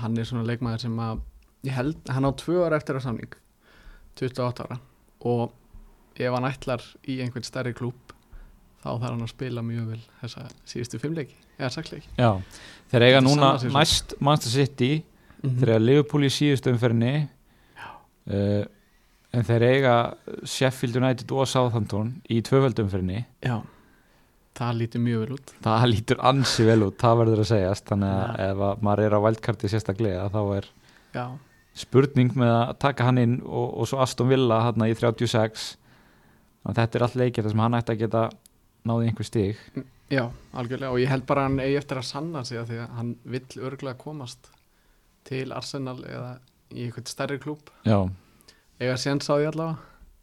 [0.00, 1.22] hann er svona leikmaður sem að
[1.68, 3.36] ég held, hann á tvö ára eftir að samning
[4.18, 4.80] 28 ára.
[5.30, 5.50] Og
[6.20, 8.14] ef hann ætlar í einhvern stærri klúb
[8.80, 12.30] þá þarf hann að spila mjög vel þessa síðustu fimmleiki eða saksleiki já.
[12.90, 13.72] Þeir eiga núna svo.
[13.76, 18.64] næst Manchester City mm þeir eiga Liverpool í síðustu umferðinni uh,
[19.36, 19.94] en þeir eiga
[20.44, 23.58] Sheffield United og Southampton í tvöföldumferðinni já,
[24.58, 25.52] það lítur mjög vel út.
[25.64, 27.86] Það lítur ansi vel út, það verður að segjast.
[27.92, 28.48] Þannig að Já.
[28.50, 30.68] ef að maður er á vældkarti sérstaklega þá er
[31.14, 31.24] já,
[31.84, 35.68] spurning með að taka hann inn og, og svo Aston Villa hann í 36
[36.60, 38.24] þannig að þetta er allt leikir þar sem hann ætti að geta
[38.90, 39.62] náði einhver stig.
[40.10, 40.24] Já,
[40.58, 40.90] algjörlega.
[40.90, 43.62] Og ég held bara hann eigi eftir að sanna sig að því að hann vill
[43.70, 44.50] örgulega komast
[45.28, 46.32] til Arsenal eða
[46.74, 47.98] í einhvern stærri klúb já,
[48.80, 49.78] eiga séns á því allavega.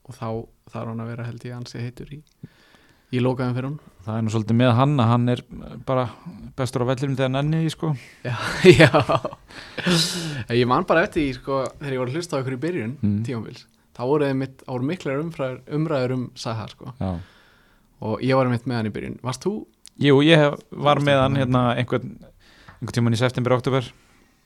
[0.07, 0.27] Og þá
[0.71, 2.21] þarf hann að vera held ég ansi heitur í,
[3.11, 3.79] í lokaðum fyrir hún.
[4.07, 5.41] Það er nú svolítið með hann að hann er
[5.87, 6.05] bara
[6.55, 7.89] bestur á vellinum þegar hann enni sko.
[8.23, 8.35] Já,
[8.79, 8.91] já.
[10.55, 12.93] Ég man bara eftir því sko, þegar ég var að hlusta á ykkur í byrjun
[13.03, 13.17] Mm.
[13.27, 13.65] tímaféls,
[13.97, 16.93] þá voru þeir mitt, voru miklar umræður, umræður um Saha sko.
[16.99, 17.11] já.
[18.07, 19.19] Og ég var mitt með hann í byrjun.
[19.25, 19.53] Varst þú,
[19.99, 22.11] Jú, ég hef, var með hann hérna einhvern,
[22.77, 23.87] einhvern tíman í september, oktober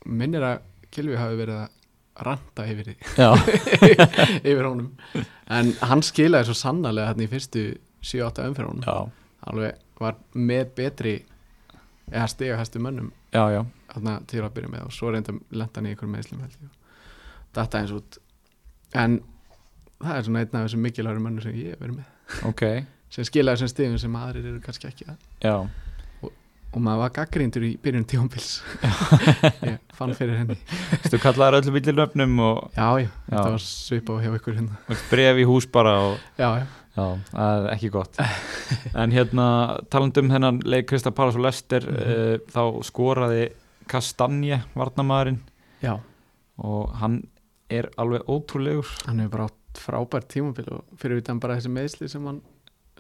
[0.08, 1.70] minnir að Kilvi hafi verið að
[2.20, 2.96] ranta yfir því.
[4.52, 4.92] Yfir honum.
[5.52, 7.66] En hann skilaði svo sannarlega hérna í fyrstu
[8.02, 9.12] 7-8 umfyrir honum
[9.50, 11.16] alveg var með betri
[12.12, 13.12] eða stiga hæstu mönnum.
[13.34, 13.62] Já, já.
[13.94, 16.72] Þarna til að byrja með og svo reynda lenda hann í einhverjum meðslum
[17.56, 18.18] data eins út.
[18.96, 19.20] En
[20.02, 22.36] það er svona einn af þessum mikilvægur mönnum sem ég verið með.
[22.48, 22.66] Ok,
[23.12, 25.18] sem skila þessum stigum sem aðrir eru kannski ekki að.
[25.44, 25.56] Já
[26.72, 28.50] og maður var gaggrindur í byrjun tíumbils
[29.68, 30.56] ég fann fyrir henni.
[31.10, 34.78] Þú kallaðar öllum villir nöfnum og já, já, þetta var svipa og hjá ykkur hérna.
[35.12, 38.18] Bref í hús bara og já, já, Já, það er ekki gott.
[39.00, 39.44] En hérna,
[39.94, 42.02] talandi um þennan leik Krista Pallas og Lester Mhm.
[42.04, 43.46] uh, þá skoraði
[43.92, 45.38] Kastanje varnamæðurinn
[45.84, 45.94] já,
[46.60, 47.22] og hann
[47.72, 48.92] er alveg ótrúlegur.
[49.08, 52.42] Hann hefur bara átt frábært tímumbil og fyrir utan bara þessi meðsli sem hann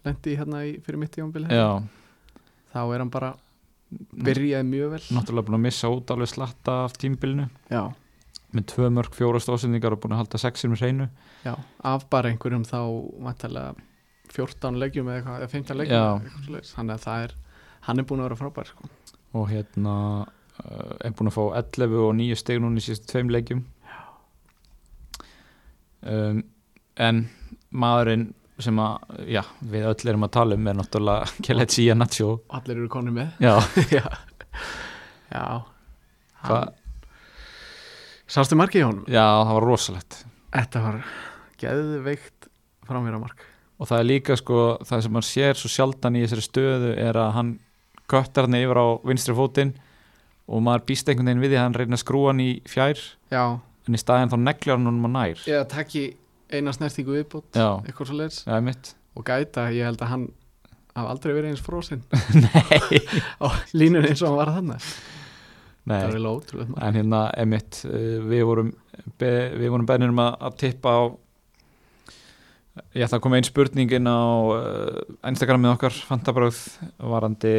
[0.06, 1.84] lendi hérna í, fyrir mitt tímumbil Já,
[2.72, 3.34] þá er hann bara
[4.00, 5.02] byrjaði mjög vel.
[5.18, 7.84] Náttúrulega búin að missa út alveg slatta af tímbilinu já,
[8.56, 11.08] með tvö mörg, fjóra stóðsendingar og búin að halda sexir með hreinu.
[11.46, 11.56] Já,
[11.88, 12.80] af bara einhverjum þá
[13.28, 13.76] vantarlega
[14.32, 16.28] 14 legjum eða, eða 15 legjum
[16.72, 17.36] þannig að það er
[17.88, 18.90] hann er búin að vera frábær sko.
[19.34, 23.32] og hérna uh, er búin að fá 11 og 9 steg núna í síðustu tveim
[23.34, 23.64] leikjum.
[26.02, 26.42] Um,
[26.98, 27.26] en
[27.70, 28.32] maðurinn
[28.66, 29.42] sem að, já,
[29.74, 33.32] við öll erum að tala um er náttúrulega Kelechi og allir eru konið með.
[33.44, 33.54] Já,
[33.98, 34.06] já,
[35.32, 35.46] já.
[36.42, 36.74] Hvað,
[38.32, 39.06] sástu markið í honum?
[39.12, 40.22] já, það var rosalegt.
[40.52, 41.02] Þetta var
[41.62, 42.50] geðveikt
[42.92, 43.48] á mark
[43.82, 47.18] og það er líka sko, það sem maður sér svo sjaldan í þessari stöðu er
[47.18, 47.52] að hann
[48.12, 49.72] köttar hann yfir á vinstri fótinn
[50.52, 53.02] og maður býst einhvern veginn við því að hann reyna að skrúa hann í fjær.
[53.32, 53.44] Já,
[53.88, 55.44] en í staðinn þá neglir hann honum að nær.
[55.50, 56.04] Eða takki
[56.58, 60.28] eina snertingu viðbót já, eitthvað svo mitt og gæta, ég held að hann
[60.96, 62.02] haf aldrei verið eins frósinn
[62.46, 63.02] nei,
[63.40, 64.86] á línunni eins og hann var þannig
[65.82, 65.98] nei.
[65.98, 67.82] Það er eiginlega ótrúlega en hérna emitt
[68.32, 68.72] við vorum
[69.20, 71.02] be, við vorum bennir um að, að tippa á
[72.96, 74.20] ég ætla að koma einn spurning inn á
[74.56, 76.60] uh, Instagramið okkar fantabráð
[77.04, 77.56] varandi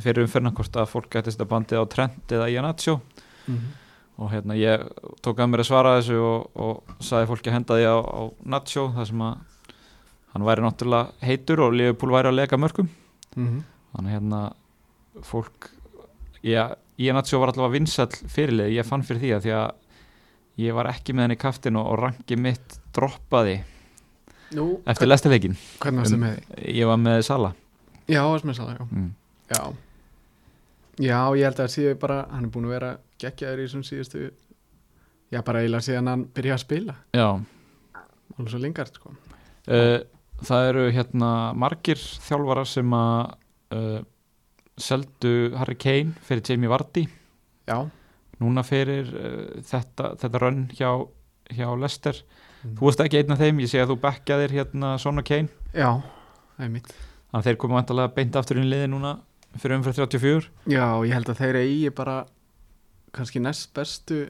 [0.00, 3.00] fyrir umferna hvort að fólk gæti þetta bandið á Trent eða Iannaccio
[3.50, 3.70] Mhm.
[4.20, 4.82] Og hérna ég
[5.24, 8.20] tók að mér að svara þessu og, og sagði fólki að henda því á, á
[8.54, 9.36] Nacho þar sem að
[10.34, 12.88] hann væri náttúrulega heitur og Liverpool væri að lega mörgum
[13.36, 13.60] Mhm.
[13.94, 14.38] þannig hérna
[15.22, 15.68] fólk
[16.42, 19.70] ég, Iannaccio var allavega vinsall fyrirlið, ég fann fyrir því að því að
[20.60, 23.60] ég var ekki með henni í kaftin og, rangi mitt droppaði
[24.58, 25.54] Nú, eftir lestileikin,
[25.86, 26.24] Um,
[26.66, 27.52] ég var með Sala
[28.10, 28.86] Já, varstu með það, já.
[28.90, 29.10] mm.
[29.54, 29.62] já
[31.00, 32.90] Já, ég held að það séu bara hann er búin að vera
[33.22, 34.22] geggjaður í þessum síðustu
[35.32, 36.96] já, bara eiginlega síðan hann byrjaði að spila.
[37.16, 37.28] Já,
[38.36, 39.14] alveg svo lingard, sko.
[39.70, 39.98] Uh,
[40.44, 43.32] það eru hérna margir þjálfarar sem að
[43.76, 43.96] uh,
[44.80, 47.06] seldu Harry Kane fyrir Jamie Vardy.
[47.70, 47.78] Já,
[48.40, 50.92] núna fyrir uh, þetta, þetta rönn hjá,
[51.56, 52.22] hjá Lester
[52.60, 52.74] Mm.
[52.76, 55.48] þú varst ekki einn af þeim, ég sé að þú bekkaðir hérna Son og Kane.
[55.72, 55.94] Já,
[56.58, 59.12] það er mitt þannig að þeir koma vantalega beint aftur í liði núna
[59.58, 62.18] fyrir umfyrir 34 Já, ég held að þeir eigi bara
[63.16, 64.20] kannski næst bestu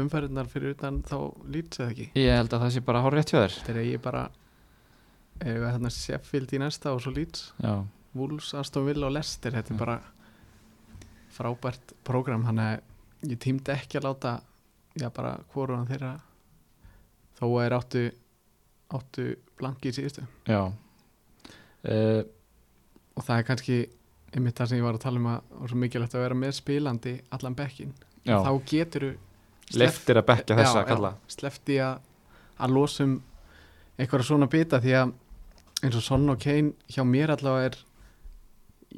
[0.00, 1.16] umferðinar fyrir utan þá
[1.50, 2.06] lýts eða ekki?
[2.20, 3.56] Ég held að það sé bara hjá þér.
[3.66, 4.26] Þeir eigi bara
[5.40, 7.72] eða þarna Sheffield í næsta og svo lýts já,
[8.16, 9.76] Wolves, Aston Villa og Leicester þetta Já.
[9.76, 9.98] er bara
[11.30, 14.34] frábært prógram þannig að ég tímdi ekki að láta
[15.00, 16.12] já bara hvoruðan þeirra
[17.38, 18.02] þó að þeir áttu
[18.90, 19.26] áttu
[19.60, 20.24] blanki í síðustu.
[20.50, 20.64] Já.
[21.80, 22.22] Uh,
[23.16, 23.76] og það er kannski
[24.30, 26.38] einmitt það sem ég var að tala um að það var svo mikilvægt að vera
[26.38, 27.92] með spilandi allan bekkin
[28.24, 28.36] já.
[28.36, 32.00] þá getur þú leftir að bekka þessa kalla slefti að,
[32.58, 33.16] að losum
[34.00, 35.14] einhverja svona bita því að
[35.80, 37.80] eins og Son og Kane hjá mér allavega er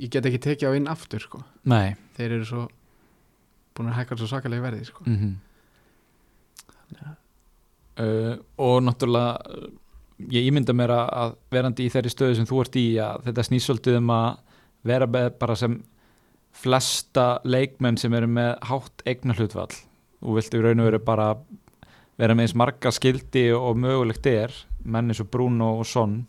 [0.02, 1.42] ég get ekki tekið á inn aftur sko.
[2.16, 2.66] þeir eru svo
[3.76, 5.04] búin að hækka svo sakalega verði sko.
[5.06, 5.32] mm
[8.00, 9.38] uh, og náttúrulega
[10.32, 13.98] ég ímynda mér að, verandi í þeirri stöðu sem þú ert í að þetta snýsölduð
[13.98, 14.28] um að
[14.86, 15.80] vera bara sem
[16.52, 19.72] flesta leikmenn sem eru með hátt eigna hlutvall
[20.22, 21.28] og viltu í raun og veru bara
[22.20, 24.54] vera með eins marga skildi og mögulegt er
[24.84, 26.20] menn eins og Bruno og Son.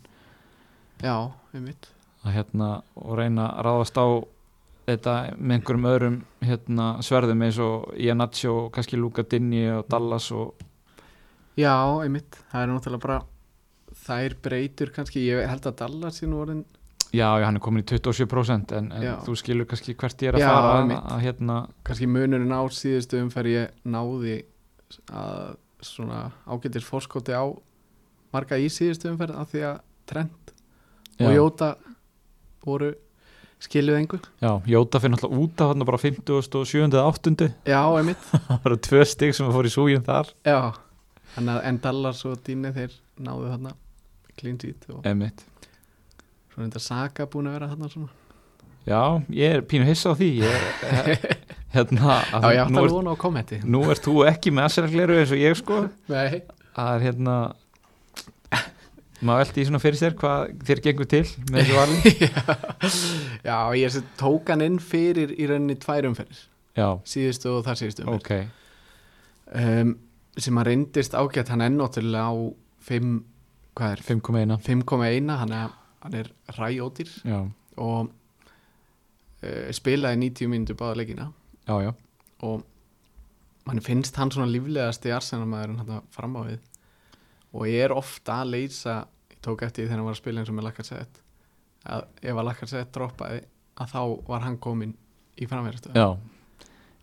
[1.04, 1.89] Já, einmitt.
[2.24, 4.08] Að hérna og reyna að ráðast á
[4.88, 10.30] þetta með einhverjum öðrum hérna, sverðum eins og Iannaccio og kannski Luka Dinni og Dallas
[10.32, 10.64] og
[11.60, 13.20] já, einmitt, það er náttúrulega bara
[14.04, 15.28] þær breytur kannski.
[15.28, 16.64] Ég held að Dallas sé nú orðin
[17.14, 20.39] já, já, hann er komin í 27% en, en þú skilur kannski hvert ég er
[20.39, 24.39] að Já, fara að, að hérna, kannski munurinn á síðustu umferð ég náði
[25.14, 27.45] að svona ágættir fórskóti á
[28.34, 30.53] marga í síðustu umferð af því að Trent
[31.20, 31.70] já, og Jóta
[32.66, 32.91] voru
[33.64, 36.89] skiluð engu já, Jóta fyrir náttúrulega út af hann bara 50 og 7.
[36.89, 37.51] eða 8.
[37.70, 40.59] já, einmitt það eru tvö stig sem fór í súgin þar já,
[41.38, 43.78] en Dallas og Dini þeir náðu þarna
[44.39, 45.45] clean sheet og Einmitt.
[46.54, 48.12] Svo er þetta Saka búin að vera þarna svona
[48.84, 49.01] já,
[49.32, 50.30] ég er pínu hissa á því.
[50.43, 51.28] Ég
[51.76, 53.60] hérna Já, að ég alveg ert, vona á kommenti.
[53.64, 55.82] nú ert þú ekki með Arsenal-gleru eins og ég sko.
[56.12, 56.41] Nei.
[56.84, 57.36] Að hérna
[59.24, 62.16] maður veldi í svona fyrir sér hvað þér gengur til með þessu vali.
[63.47, 66.41] Já, ég tók hann inn fyrir í rauninni tvær umferðir.
[66.76, 68.34] Já, síðustu og þar síðustu umferð ok.
[69.54, 69.93] Um,
[70.41, 72.34] sem að reyndist ágætt hann náttúrulega á
[72.89, 73.14] 5
[73.78, 75.72] hvað er, 5,1 5,1 hann er,
[76.04, 77.39] hann er ræjóttir já,
[77.80, 78.12] og
[79.43, 81.30] uh, spilaði 90 mínútur báða leikina.
[81.68, 81.91] Já, já,
[82.43, 82.64] og
[83.68, 86.60] mann finnst hann svona líflegast í Arsenal-maðurinn hann fram á við.
[87.54, 88.97] Og ég er ofta að leysa
[89.32, 91.22] ég tók eftir því þegar hann var að spila eins og með Lakarsett
[91.84, 93.41] að ef að Lakarsett droppaði
[93.84, 94.93] að þá var hann komin
[95.39, 96.10] í framverðastöðu já.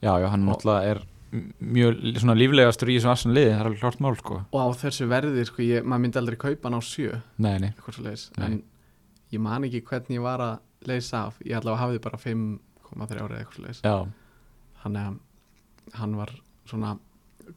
[0.00, 1.02] Já, já, hann náttúrulega er
[1.60, 4.38] mjög svona líflegastur í þessu Arsenal liði það er alveg klart mál sko.
[4.50, 7.70] Og á þessu verði, sko, ég, maður myndi aldrei kaupa hann á sjö, nei, nei,
[7.70, 8.46] Nei.
[8.46, 8.56] en
[9.30, 11.38] ég man ekki hvernig ég var að leysa af.
[11.44, 13.96] Ég allavega hafði bara 5,3 ára eitthvað já,
[14.82, 16.34] þannig að hann var
[16.70, 16.94] svona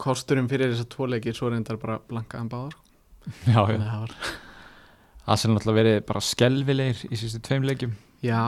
[0.02, 2.76] kosturum fyrir þess að tvo leiki svo reyndar bara blankaðan báðar
[3.46, 3.78] já, já.
[3.78, 4.16] Að það var
[5.24, 7.94] Arsenal náttúrulega verið bara skelvilegir í sístu tveim leikjum.
[8.26, 8.44] Já,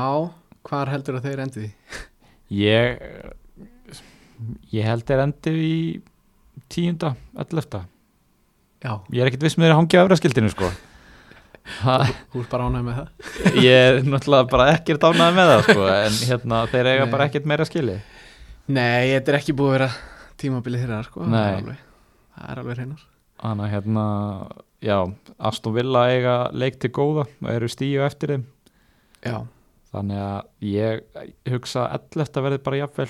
[0.67, 1.67] hvar heldur að þeir endi?
[1.69, 2.01] Því?
[2.51, 3.03] ég
[4.73, 5.77] ég held er endið í
[6.71, 7.13] tíunda,
[7.45, 7.85] ellefta.
[8.83, 10.67] Já, ég er ekkert viss með þeir að hangja afraskildinu sko.
[10.67, 10.94] Ha,
[11.65, 13.31] þú ert bara ánægð með það?
[13.65, 17.11] Ég er náttúrulega bara ekkert ánæði með það sko en hérna þeir eiga Nei.
[17.15, 17.95] bara ekkert meira skili
[18.65, 19.89] Nei, þetta er ekki búið að vera
[20.41, 21.41] tímabilið þeirra sko Það Nei.
[21.49, 21.81] er alveg,
[22.35, 23.03] það er alveg hreinar.
[23.35, 24.05] Þannig að hérna
[24.85, 24.97] já,
[25.49, 28.45] Aston Villa eiga leik til góða og eru stíu eftir þeim.
[29.25, 29.37] Já,
[29.91, 33.09] þannig að ég hugsa að 11 verði bara jafnvel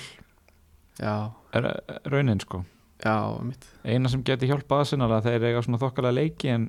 [1.00, 1.14] já,
[1.56, 1.68] er,
[2.10, 2.62] raunin sko.
[3.04, 6.68] Já, mitt eina sem geti hjálpað Arsenal að þeir eiga svona þokkalega leiki en,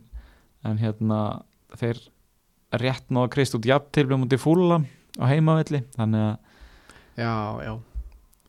[0.68, 1.20] en hérna
[1.76, 2.02] þeir
[2.78, 4.82] rétt náða krist út jafn til mútið fúla
[5.20, 6.36] á heimavelli þannig að
[7.18, 7.34] Já,
[7.66, 7.72] já,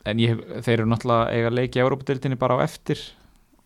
[0.05, 3.01] en ég, þeir eru náttúrulega eiga leiki í Európa-dildinni bara á eftir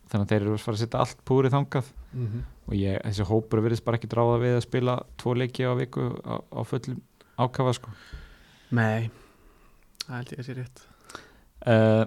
[0.08, 1.90] þannig að þeir eru fara að setja allt púrið þangað.
[2.14, 5.74] Mm og ég, þessi hópur virðist bara ekki dráða við að spila tvo leiki á
[5.76, 7.02] viku á, á fullum
[7.36, 7.94] ákafa sko.
[8.74, 9.10] Nei,
[10.06, 10.84] það held ég að sé rétt.
[11.64, 12.06] Uh,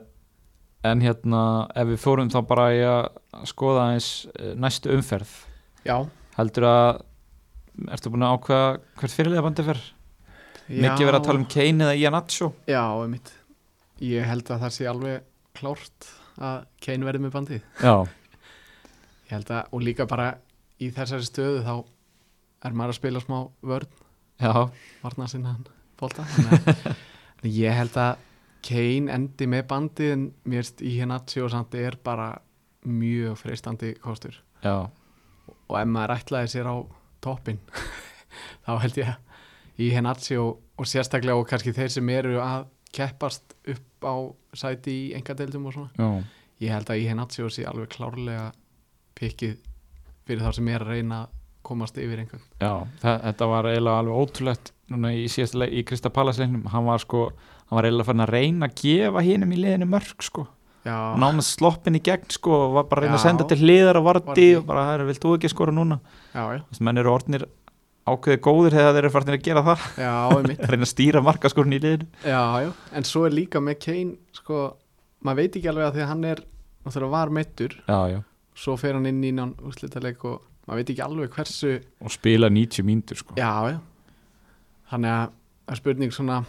[0.86, 1.42] en hérna
[1.76, 4.08] ef við fórum þá bara í að skoða eins
[4.56, 5.34] næstu umferð.
[5.86, 5.98] Já,
[6.38, 7.04] heldur að
[7.92, 8.68] ertu búin að ákveða
[9.00, 9.80] hvert fyrirlega bandi fer?
[10.66, 13.32] Mikið verið að tala um Kane eða Ian Acho Já, mitt
[14.02, 17.62] Ég held að það sé alveg klárt að Kane verði með bandið.
[17.80, 17.94] Já,
[19.26, 20.26] Ég held að, og líka bara
[20.82, 21.72] í þessari stöðu þá
[22.66, 23.88] er maður að spila smá vörn.
[24.42, 24.52] Já,
[25.00, 25.64] varna sinna hann
[25.96, 26.26] bólta
[27.46, 28.20] ég held að
[28.66, 32.32] Kane endi með bandið en mér erst í Henatsi og samt er bara
[32.86, 34.36] mjög freistandi kostur.
[34.60, 34.90] Já,
[35.46, 36.76] og ef maður ætlaði sér á
[37.24, 37.60] toppin
[38.66, 39.14] þá held ég
[39.82, 44.14] í Henatsi og, og sérstaklega og kannski þeir sem eru að keppast upp á
[44.56, 45.90] sæti í engadeildum og svona.
[45.98, 46.08] Já,
[46.64, 48.46] ég held að í Henatsi og sé alveg klárlega
[49.18, 49.58] pikkið
[50.26, 51.34] fyrir þá sem er að reyna að
[51.66, 52.46] komast yfir einhvern.
[52.62, 52.72] Já.
[53.02, 57.02] Það, þetta var eiginlega alveg ótrúlegt núna í síðasta leik í Krista Pallasleiknum hann var
[57.02, 57.22] sko,
[57.66, 60.46] hann var eiginlega farin að reyna að gefa hinum í liðinu mörg sko
[60.86, 64.08] nánast sloppin í gegn sko og var bara að reyna að senda til hliðar og
[64.08, 66.00] varti og bara, það vilt þú ekki skora núna?
[66.32, 67.46] Já, já, að menn eru orðnir
[68.06, 69.86] ákveði góðir þegar þeir eru farin að gera það.
[70.06, 72.06] Að reyna að stýra markaskorun í liðinu.
[72.22, 74.60] Já, en svo er líka með Kane sko,
[75.26, 76.42] maður veit ekki alveg að því að hann er
[76.86, 77.74] náttúrulega var meittur
[78.56, 82.48] svo fer hann inn í nán úrslitaleg og maður veit ekki alveg hversu og spila
[82.52, 83.36] 90 mínútur sko.
[84.86, 85.34] Þannig að
[85.66, 86.40] er spurning svona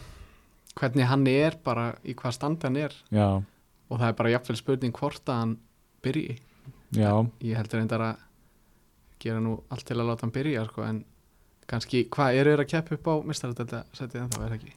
[0.77, 2.93] hvernig hann er bara í hvað standi hann er.
[3.09, 3.41] Já,
[3.89, 5.57] og það er bara jafnvel spurning hvort að hann
[6.03, 6.37] byrji.
[6.95, 7.11] Já,
[7.43, 8.25] ég heldur reyndar að
[9.19, 11.03] gera nú allt til að láta hann byrja sko, en
[11.67, 14.71] kannski, hvað eru þeir að keppa upp á mistaradölda setið en þá er ekki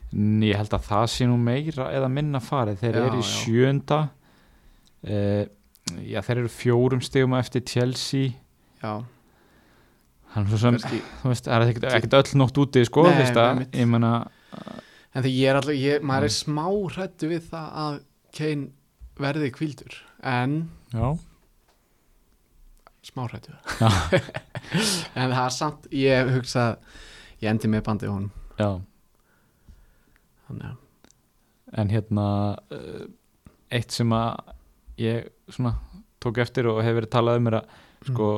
[0.49, 3.31] ég held að það sé nú meira eða minna farið, þeir Já, eru í já.
[3.31, 3.99] sjönda
[5.07, 5.45] uh,
[6.03, 8.33] já, þeir eru fjórum stegum eftir Chelsea.
[8.83, 8.97] Já,
[10.35, 13.39] svo sem, kannski þú veist, það er ekkert, ekkert öll nótt úti, sko, Nei, veist
[13.45, 13.75] einmitt.
[13.79, 14.13] ég menna
[15.11, 16.37] En þegar ég er alltaf, ég, maður er Mm.
[16.39, 17.97] smá hrættu við það að
[18.39, 18.69] Kane
[19.21, 19.97] verði kvildur
[20.27, 20.63] en
[20.93, 21.07] já,
[23.07, 23.89] smá hrættu Já.
[25.21, 26.67] en það er samt, ég hugsa
[27.41, 28.31] ég endi með bandið honum.
[28.61, 28.71] Já.
[30.49, 30.79] Þannig
[31.81, 32.27] en hérna
[32.75, 33.05] uh,
[33.71, 34.55] eitt sem að
[35.01, 35.77] ég svona
[36.21, 37.77] tók eftir og hefur verið talað um er að
[38.09, 38.31] sko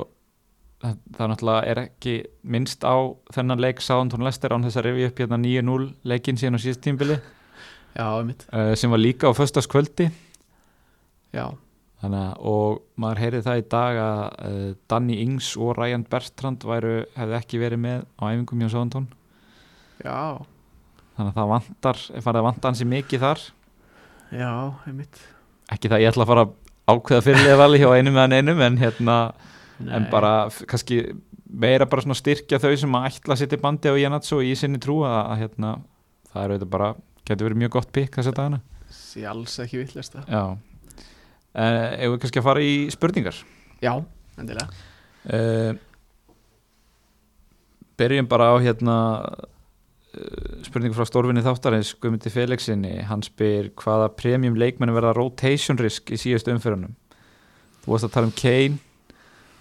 [0.83, 2.16] það, það náttúrulega er ekki
[2.55, 2.97] minnst á
[3.35, 6.85] þennan leik Southampton Leicester án þess að rifja upp hérna 9-0 leikinn síðan á síðast
[6.85, 10.11] tímbili já, mitt, uh, sem var líka á föstaskvöldi
[11.33, 11.47] já.
[12.03, 16.64] Þannig að, og maður heyrið það í dag að uh, Danny Ings og Ryan Bertrand
[16.66, 19.05] væru, hefði ekki verið með á æfingum hjá Southampton.
[20.03, 20.43] Já,
[21.14, 23.45] þannig að það vantar, er farið að vanta hansi mikið þar.
[24.35, 24.51] Já,
[24.91, 25.20] einmitt.
[25.70, 26.57] Ekki það ég ætla að fara að
[26.91, 29.16] ákveða fyrirlega vali hjá einum meðan einum en hérna
[29.87, 30.33] en bara
[30.66, 30.99] kannski
[31.47, 34.83] meira bara svona styrkja þau sem að ætla að setja bandi á Janatsu í sinni
[34.83, 35.72] trú að, að hérna,
[36.33, 36.91] það er auðvitað bara
[37.22, 38.62] getur verið mjög gott pikk þessa dagana.
[38.91, 40.26] Sé alls ekki villast það.
[40.35, 40.71] Já
[41.55, 43.40] en ef við kannski að fara í spurningar?
[43.82, 43.92] Já,
[44.40, 44.68] endilega.
[45.22, 45.74] Uh,
[48.00, 54.59] byrjum bara á hérna uh, spurningu frá stórvinni þáttarins Guðmundi Felixinni, hann spyr hvaða premium
[54.59, 56.96] leikmenn verða rotation risk í síðustu umfyrunum
[57.82, 58.80] þú varst að tala um Kane.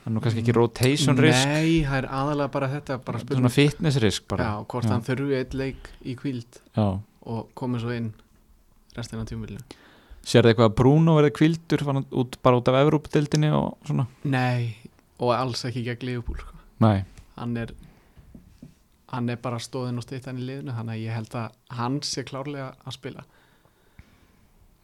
[0.01, 1.45] Hann er nú kannski ekki rotation risk.
[1.49, 4.47] Nei, það er aðalega bara þetta bara svona fitness risk bara.
[4.47, 4.93] Já, hvort Já.
[4.95, 6.87] hann þurfi eitt leik í kvíld Já.
[6.97, 8.09] og komið svo inn
[8.97, 9.25] restina
[10.21, 14.05] tímulinu Sérðu eitthvað að Bruno verði kvildur út, bara út af Evrópdildinni og svona?
[14.23, 14.75] Nei,
[15.17, 16.59] og alls ekki gegn Liverpool sko.
[16.81, 17.03] Nei,
[17.37, 17.73] hann er
[19.11, 22.23] hann er bara stóðin og stýttan í liðinu þannig að ég held að hann sé
[22.23, 23.25] klárlega að spila.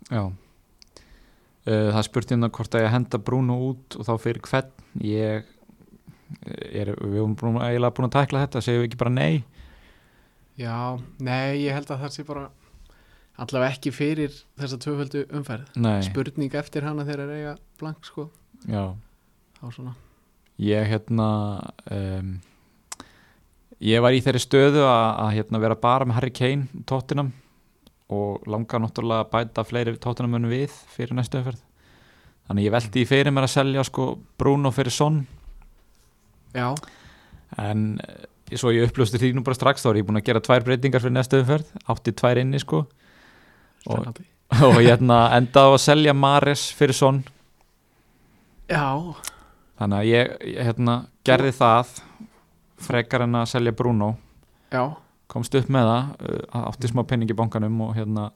[0.09, 0.23] Já.
[1.67, 4.73] Uh, Það spurti hérna hvort að ég henda Bruno út og þá fyrir hvern.
[5.03, 5.47] Ég
[6.73, 9.43] er, við búin, eiginlega búin að tækla þetta segjum við ekki bara nei?
[10.57, 12.47] Já, nei, ég held að það sé bara
[13.37, 15.69] allavega ekki fyrir þessa tvöföldu umferð.
[15.79, 18.27] Nei, spurning eftir hana þegar þeir eiga blank sko,
[18.65, 18.83] já.
[19.59, 19.95] Þá svona.
[20.61, 21.27] Ég hérna
[21.93, 22.31] um,
[23.85, 27.31] ég var í þeirri stöðu að, að hérna, vera bara með Harry Kane tóttinam
[28.13, 31.61] og langa náttúrulega að bæta fleiri tóttinamönnum við fyrir næstu umferð.
[32.47, 35.19] Þannig ég veldi í fyrir mér að selja sko Bruno fyrir Son.
[36.55, 36.71] Já,
[37.59, 40.41] en eh, svo ég upplösti því nú bara strax þá er ég búin að gera
[40.41, 41.73] tvær breytingar fyrir næstu umferð.
[41.91, 42.85] Átti tvær inni sko
[43.87, 44.21] og,
[44.67, 47.23] og hérna endaði að selja Mares fyrir Son.
[48.67, 49.15] Já,
[49.79, 51.97] þannig að ég, ég hérna, gerði það
[52.87, 54.13] frekar en að selja Bruno.
[54.73, 54.83] Já,
[55.31, 58.29] komst upp með það uh, átti smá penning í bankanum og hérna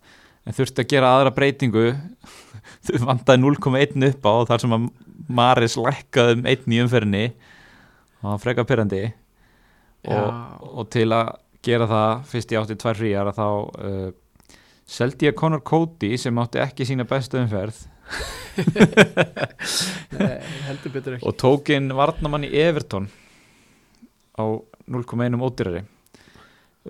[0.48, 1.88] en þurfti að gera aðra breytingu.
[2.86, 4.90] Þau vantaði 0,1 upp á þar sem að
[5.32, 7.26] Maris lækkaði um 1 í umferðinni.
[8.22, 9.06] Og það frekar pyrrandi
[10.06, 10.26] og, já.
[10.72, 11.32] Og til að
[11.66, 14.12] gera það fyrst ég átti tvær fríjar að þá uh,
[14.92, 17.78] seldi ég Conor Cody sem átti ekki sína bestu umferð?
[20.20, 20.38] Nei,
[20.68, 21.28] heldur betur ekki.
[21.30, 23.08] Og tók inn varnamann í Everton
[24.36, 24.44] á
[24.92, 25.86] 0,1 ódýrari.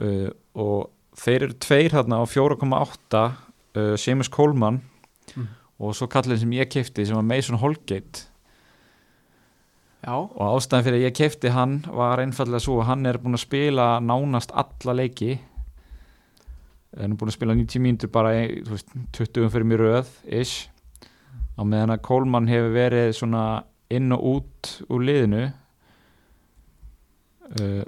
[0.01, 0.89] Uh, og
[1.19, 4.81] þeir eru tveir þarna á 4,8 uh, Seamus Coleman
[5.31, 5.45] Mm.
[5.79, 8.25] og svo kallin sem ég kefti sem var Mason Holgate.
[10.03, 13.37] Já, og ástæðan fyrir að ég kefti hann var einfallega svo að hann er búin
[13.37, 15.37] að spila nánast alla leiki
[16.97, 18.33] hann er búin að spila 90 mínútur bara
[18.67, 20.67] veist, 20 fyrir mér röð ish.
[21.55, 23.45] Á meðan að Coleman hefur verið svona
[23.91, 25.43] inn og út úr liðinu
[27.59, 27.83] uh,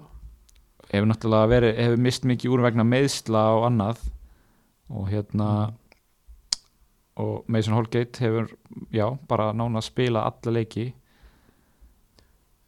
[0.91, 4.03] hefur náttúrulega verið hefur mist mikið úr vegna meðsla og annað.
[4.93, 5.49] Og hérna
[7.19, 8.51] og Mason Holgate hefur
[8.93, 10.93] já, bara nánast spila alla leiki.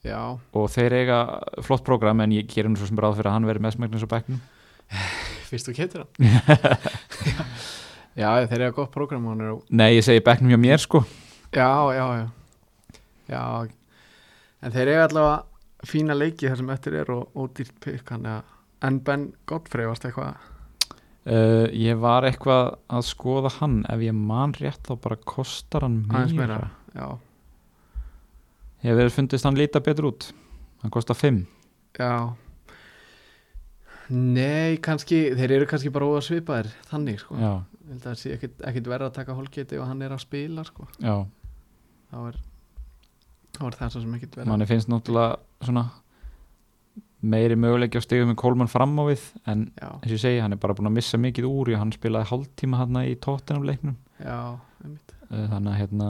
[0.06, 1.20] Já, og þeir eiga
[1.66, 4.42] flott program en ég nú svo sem ráð fyrir að hann veri mestmægnis á bekknum
[5.56, 6.36] fyrst þú getur hann.
[8.22, 11.02] Já, þeir eru gott prógram og er Nei, ég segi bekknum hjá mér sko.
[11.52, 13.02] Já, já, já.
[13.28, 13.42] Já,
[14.64, 18.54] en þeir eru allavega fína leiki þar sem eftir er og ódýrt pikk hann að
[18.86, 20.36] en Ben Godfrey varst eitthvað
[21.28, 23.82] uh, Ég var eitthvað að skoða hann.
[23.92, 26.62] Ef ég man rétt þá bara kostar hann meira.
[26.96, 27.18] Já,
[28.86, 30.30] Hefur fundist hann líta betur út?
[30.84, 31.44] Hann kostar 5
[31.98, 32.36] já
[34.14, 37.38] Nei, kannski, þeir eru kannski bara óða svipaðir þannig sko.
[37.42, 37.54] Já,
[37.86, 38.36] Ég held að það sé
[38.70, 40.88] ekkit verða að taka holgeti og hann er að spila sko.
[41.02, 41.16] Já,
[42.12, 42.40] þá er,
[43.58, 45.86] þá er það sem ekkit verða manni finnst náttúrulega svona
[47.26, 50.42] meiri möguleiki á stigum með Kolman fram á við en Já, eins og ég segi,
[50.44, 53.66] hann er bara búin að missa mikið úr og hann spilaði hálftíma hann í tóttinam
[53.66, 53.98] leiknum.
[54.22, 56.10] Já, uh, þannig að hérna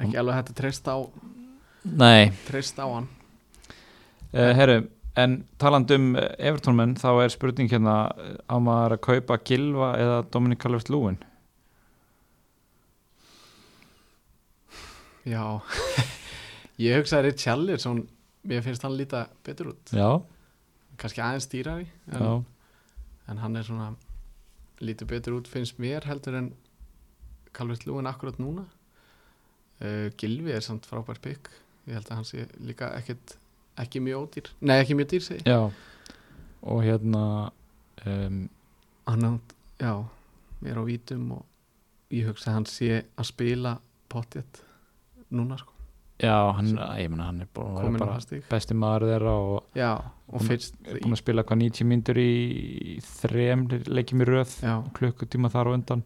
[0.00, 0.98] ekki alveg hægt að treysta á
[1.80, 3.06] Nei, treysta á hann.
[4.30, 4.80] Uh, herru,
[5.18, 10.22] en taland um Evertónmenn, þá er spurning hérna eh, á maður að kaupa Gilva eða
[10.30, 11.18] Dominic Calvert-Lewin?
[15.26, 15.60] Já.
[16.80, 18.06] Ég hugsaði Rich Charlison
[18.48, 19.90] Mér finnst hann líta betur út.
[19.92, 20.22] Já,
[21.00, 22.30] Kannski aðeins dýrari en, já,
[23.32, 23.90] en hann er svona
[24.80, 26.54] Lítur betur út finnst mér heldur en
[27.52, 28.64] Calvert Lúin akkurat núna.
[29.80, 31.50] Uh, Gilvi er samt frábær pikk
[31.88, 33.36] Ég held að hann sé líka ekkit
[33.78, 34.50] Ekki mjög ódýr.
[34.60, 35.46] Nei ekki mjög dýr segi ég.
[35.46, 35.70] já.
[36.62, 37.52] Og hérna
[38.06, 38.48] um,
[39.06, 39.40] Hann
[39.80, 40.04] Já
[40.60, 41.44] Mér á vítum og
[42.10, 43.78] Ég hugsa að hann sé að spila
[44.10, 44.64] Pottet
[45.30, 45.72] Núna sko.
[46.20, 49.92] Já, hann, ég meina hann er búin að vera besti maður þeirra og Já
[50.30, 54.52] Og fyrst er búin að spila hvað 90 myndur í þrem leikjum í röð
[54.94, 56.04] klukkutíma þar og undan.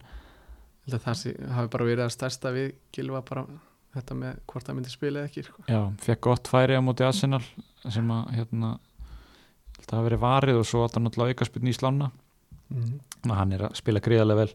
[0.85, 3.43] Held að það sé, hafi bara verið að stærsta við Gilva bara
[3.95, 5.65] þetta með hvort það myndi spila eða ekki sko.
[5.71, 7.41] Já, fekk gott færi á móti Arsenal
[7.83, 8.71] sem að hérna
[9.85, 12.11] það hafi verið varið og svo átt hann náttúrulega aukaspilni í slána.
[12.73, 12.97] Mm.
[13.29, 14.53] hann er að spila gríðarlega vel.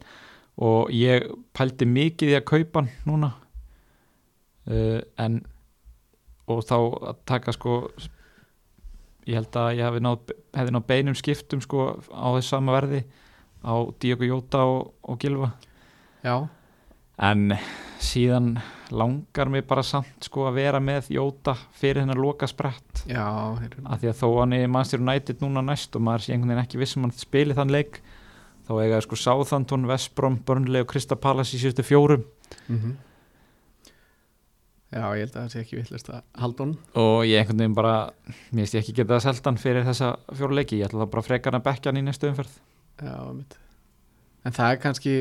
[0.67, 3.33] Og ég pældi mikið í að kaupa hann núna.
[4.71, 5.41] Uh, en
[6.51, 7.77] og þá að taka sko
[9.29, 13.05] ég held að ég hefði náð, hefði náð beinum skiptum sko á þess sama verði
[13.63, 15.53] á Diogo Jota og, og Gilva.
[16.25, 16.49] Já,
[17.21, 17.55] en
[18.03, 18.55] síðan
[18.93, 24.11] langar mig bara samt sko að vera með Jota fyrir hennar loka sprett af því
[24.11, 27.07] að þó hann er Manchester United núna næst og maður sé einhvern veginn ekki vissum
[27.07, 28.01] hann spili þann leik
[28.67, 32.27] þá eiga sko Southampton, Vestbrom, Burnley og Krista Palace í síðustu fjórum.
[32.69, 32.99] Mm
[34.91, 37.75] Já, ég held að það sé ekki vittlust að halda hún og ég einhvern veginn
[37.79, 37.93] bara
[38.51, 40.81] mér finnst ég ekki geta það seldan fyrir þessa fjóru leiki.
[40.81, 42.57] Ég ætla það bara frekar að bekka hann í næstu umferð.
[42.99, 43.55] Já, mitt
[44.43, 45.15] En það er kannski,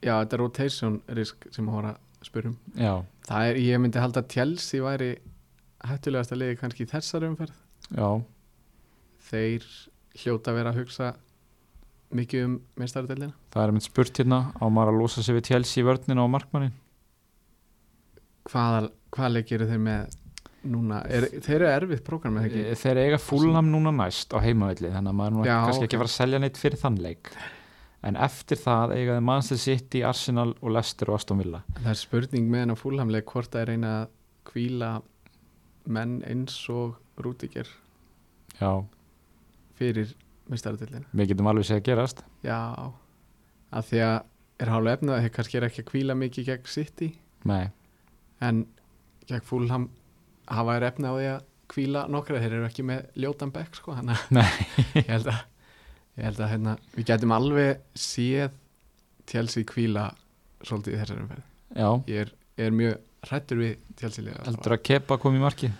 [0.00, 1.92] já, þetta er rotation risk sem hóra
[3.28, 5.10] Það er, ég myndi halda að Chelsea væri
[5.86, 7.58] hættulegast að liði kannski í þessari umferð.
[7.96, 8.08] Já,
[9.32, 9.66] Þeir
[10.22, 11.12] hljóta að vera að hugsa
[12.12, 13.32] mikið um meistaradeildina.
[13.54, 16.32] Það er mynd spurt hérna á maður að losa sig við Chelsea í vörnina og
[16.34, 16.74] markmannin
[18.50, 20.16] Hvaða, hvaða leik eru þeir með
[20.72, 21.00] núna?
[21.08, 25.36] Er, þeir eru erfitt prógram þeir eiga fúlnam núna næst á heimavelli þannig að maður
[25.36, 25.88] nú Já, kannski ok.
[25.88, 27.32] ekki fara að selja neitt fyrir þann leik
[28.02, 31.62] en eftir það eiga þið Manchester City, Arsenal og Leicester og Aston Villa.
[31.78, 34.08] Það er spurning með hennar fúlhamleik hvort það er að
[34.48, 34.90] kvíla
[35.92, 37.68] menn eins og Rúdiger
[38.58, 38.82] já,
[39.78, 40.12] fyrir
[40.50, 41.06] meistaradeildina.
[41.12, 42.22] Við getum alveg séð að gerast.
[42.44, 42.58] Já,
[43.72, 44.18] að því að
[44.62, 47.08] er hálfa efnið að þeir kannski er ekki að kvíla mikið gegn City?
[47.48, 47.64] Nei,
[48.42, 48.64] en
[49.30, 49.88] gegn fúlham
[50.50, 52.42] hafa er efnið á því að kvíla nokkra.
[52.42, 55.42] Þeir eru ekki með ljótan bekk sko þannig að ég held að,
[56.18, 58.58] ég held að hérna, við getum alveg séð
[59.30, 60.10] Chelsea kvíla
[60.62, 61.48] svolítið í þessari umferð.
[61.72, 62.32] Já, ég er,
[62.66, 65.70] er mjög hrættur við Chelsea liða heldur að Kepa kom í marki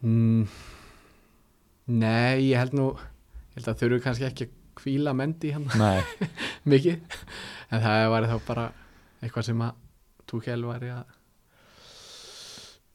[0.00, 0.46] mm,
[1.88, 6.02] Nei, ég held nú ég held að þurfu kannski ekki að kvíla mendi hann nei,
[6.70, 7.00] mikið.
[7.74, 8.66] En það væri þá bara
[9.18, 9.80] eitthvað sem að
[10.28, 11.16] Tuchel væri að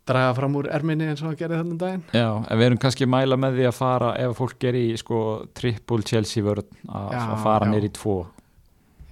[0.07, 2.03] draga fram úr erminni eins og að gera þannig daginn.
[2.11, 5.19] Já, en við erum kannski mæla með því að fara ef fólk er í sko
[5.55, 8.17] triple Chelsea vörn að, fara í tvo.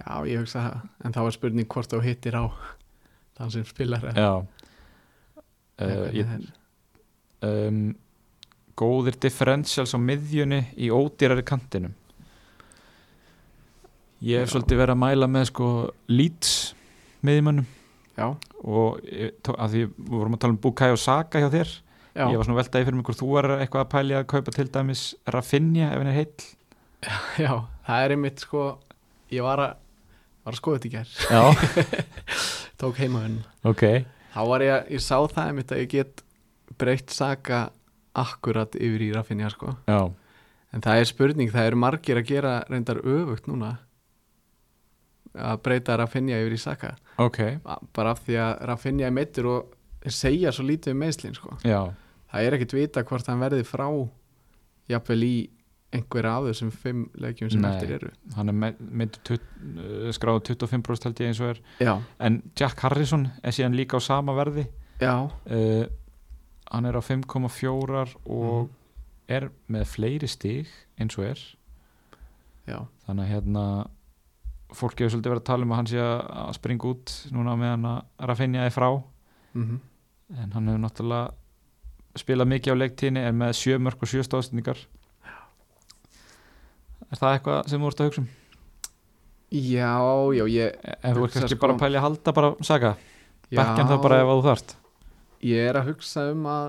[0.02, 2.44] Já, ég hugsa það, en þá er spurning hvort þú hittir á
[3.38, 4.32] þann sem spilar já.
[4.42, 6.32] uh, ég,
[7.46, 7.84] um,
[8.78, 11.94] góðir differentials á miðjunni í ódýrari kantinum.
[14.22, 14.54] Ég hef Já.
[14.54, 15.68] svolítið verið að mæla með sko
[16.12, 16.50] Leeds
[17.26, 17.66] miðjumönnum
[18.18, 18.26] Já,
[18.64, 21.70] og ég, tó- að því við vorum að tala um Bukai og Saka hjá þér.
[22.12, 24.52] Já, ég var svona veltaði fyrir mig hvort þú er eitthvað að pæli að kaupa
[24.52, 26.48] til dæmis Rafinha ef hann er heill.
[27.40, 27.54] Já,
[27.88, 28.64] það er einmitt sko
[29.32, 29.72] ég var að,
[30.44, 32.02] var að skoða þetta í já,
[32.82, 33.86] tók heimavinn ok.
[34.34, 36.22] Þá var ég, að- ég sá það einmitt að ég get
[36.80, 37.62] breytt Saka
[38.16, 39.72] akkurat yfir í Rafinha sko.
[39.88, 40.02] Já,
[40.72, 43.78] en það er spurning, það eru margir að gera reyndar öfugt núna
[45.34, 46.94] að breyta Rafinha yfir í Saka.
[47.18, 47.38] Ok,
[47.94, 49.74] bara af því að Rafinha er meittur og
[50.12, 51.56] segja svo lítið um meðslinn sko.
[51.62, 53.86] það er ekkit vita hvort hann verði frá
[54.88, 55.34] jafnvel í
[55.92, 57.70] einhverja af þessum fimm leikjum sem Nei.
[57.76, 58.10] eftir eru.
[58.34, 59.42] hann er með, með tut,
[59.76, 61.60] uh, skráð 25% held ég eins og er.
[61.84, 64.66] Já, en Jack Harrison er síðan líka á sama verði.
[65.02, 65.84] Uh,
[66.72, 68.70] hann er á 5,4 og Mhm.
[69.28, 70.66] er með fleiri stig
[70.98, 71.38] eins og er.
[72.66, 72.86] Já.
[73.06, 73.66] Þannig að hérna
[74.78, 77.88] fólk hefur svolítið verið að tala um að hann sé að springa út núna meðan
[77.92, 78.88] að Rafinha er frá.
[79.54, 79.80] Mm
[80.32, 84.78] en hann hefur náttúrulega spilað mikið á leiktíðinni er með sjö mörg og sjö stóðsendingar.
[87.12, 88.28] Er það eitthvað sem þú ert að hugsa um?
[89.52, 89.90] já,
[90.32, 92.92] já, ég ef þú ert kannski sko- bara að pæli að halda bara saga,
[93.52, 94.74] bekkan það bara ef að þú þarft.
[95.44, 96.66] Ég er að hugsa um að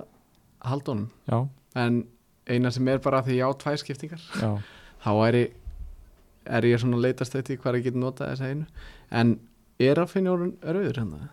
[0.67, 1.09] halda honum.
[1.31, 1.37] Já,
[1.85, 2.01] en
[2.49, 4.49] eina sem er bara því ég á tvær skiptingar já,
[5.05, 5.53] þá er ég
[6.45, 8.65] er ég svona að leitast eftir hvað ég get notað þessa einu?
[9.11, 9.35] En
[9.81, 11.29] er að finna orðin rauður hérna?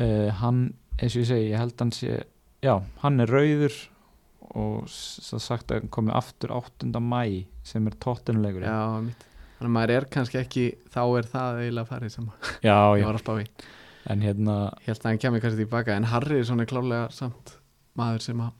[0.00, 0.60] uh, hann
[1.00, 2.20] eins og ég segi, ég held hann sé
[2.64, 2.74] já,
[3.04, 3.76] hann er rauður
[4.50, 6.88] og svo sagt að hann komi aftur 8.
[7.00, 9.26] mæ sem er tóttinulegur Já, mitt
[9.60, 12.28] Þannig að maður er kannski ekki, þá er það eiginlega farið sem
[12.64, 13.44] já, ég var að spá í.
[14.08, 17.52] En hérna Ég held að hann kemur kannski tilbaka en Harry er svona klárlega samt
[18.00, 18.54] maður sem að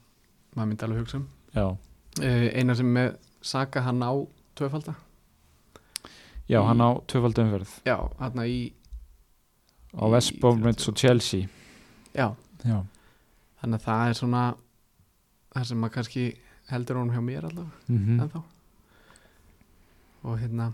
[0.53, 1.25] maður myndi alveg hugsa um.
[1.55, 1.65] Já,
[2.21, 4.13] uh, Eina sem með Saka hann á
[4.59, 4.93] tvöfalda
[6.51, 8.59] já Í- hann á tvöfaldumferð Já, hann í
[9.95, 10.03] á
[10.41, 11.47] Bromwich og Chelsea.
[12.15, 12.29] Já,
[12.63, 12.77] já,
[13.61, 14.43] þannig að það er svona
[15.55, 16.25] það sem maður kannski
[16.71, 18.41] heldur honum hjá mér allavega mm ennþá.
[20.23, 20.69] Og hérna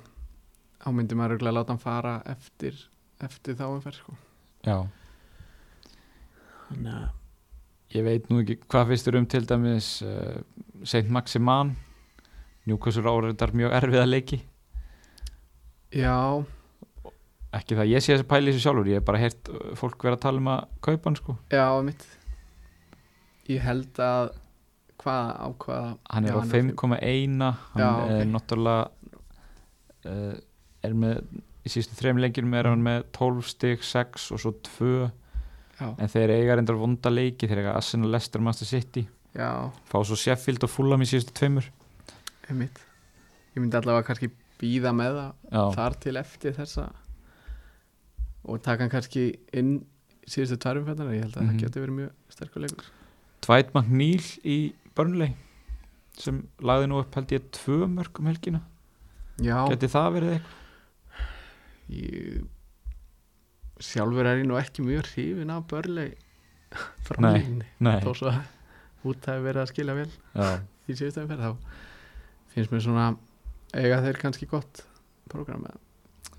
[0.83, 2.77] þá myndi maður örugglega láta hann fara eftir,
[3.23, 4.17] eftir þá umferð sko.
[4.67, 4.77] Já,
[6.67, 10.41] þannig að ég veit nú ekki hvað fyrstur um til dæmis uh,
[10.83, 11.75] Saint Maximan
[12.67, 14.41] Newcastle áreindar mjög erfiða leiki
[15.95, 16.15] já,
[17.57, 20.17] ekki það ég sé þessi pæli þessu sjálfur ég hef bara heyrt uh, fólk vera
[20.19, 21.37] að tala um að kaupa hann sko.
[21.53, 22.05] Já, mitt
[23.47, 24.33] ég held að
[24.97, 25.89] hvað á hvað?
[26.11, 28.31] Hann er á hann er 5,1 hann Já, er ok.
[28.33, 28.81] náttúrulega
[30.11, 30.33] uh,
[30.87, 31.21] er með
[31.67, 36.11] í síðustu þreim leikjum er hann með 12 stig 6 og svo 2 já, en
[36.11, 39.03] þeir eiga reyndar vonda leiki þeir eiga Arsenal, Leicester, Master City.
[39.37, 41.67] Já, fá svo Sheffield og Fulham í síðustu tveimur.
[42.55, 42.79] Mitt
[43.53, 44.29] ég myndi allavega kannski
[44.61, 46.87] býða með það Já, þar til eftir þessa
[48.47, 49.73] og taka hann kannski inn
[50.27, 51.49] síðustu tværum fætnar ég held að Mhm.
[51.51, 52.85] það geti verið mjög sterkur leikur.
[53.45, 54.57] Dwight McNeil í
[54.95, 55.33] Burnley
[56.17, 58.61] sem lagði nú upp held ég tvö mörg um helgina.
[59.39, 60.63] Já, geti það verið eitthvað?
[61.89, 62.45] Ég
[63.79, 66.09] sjálfur er ég nú ekki mjög hrifin af börlei
[67.05, 68.41] frá Nei, þó svo að
[69.07, 70.47] út hafi verið að skilja vel já,
[70.89, 71.51] í síðustu umferð þá
[72.55, 73.05] finnst mér svona
[73.81, 74.83] eiga þeir kannski gott
[75.31, 75.65] prógram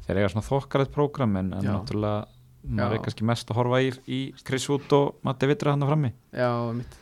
[0.07, 2.27] þeir eiga svona þokkarið prógram en, en náttúrulega
[2.69, 6.11] maður er kannski mest að horfa í, í Chris Wood og Matti Vitra hann frammi.
[6.35, 6.97] Já, mitt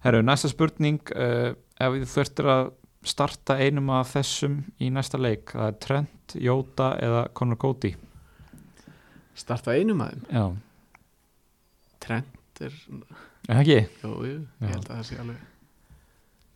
[0.00, 2.70] Herru, næsta spurning uh, ef þið þurftir að
[3.10, 7.92] starta einum af þessum í næsta leik það er Trent, Jóta eða Conor Cody?
[9.36, 10.24] Starta einum að þeim?
[10.32, 10.44] Já,
[12.00, 12.80] Trent er,
[13.48, 13.78] það ekki?
[14.04, 15.46] jú, jú, ég held að það sé alveg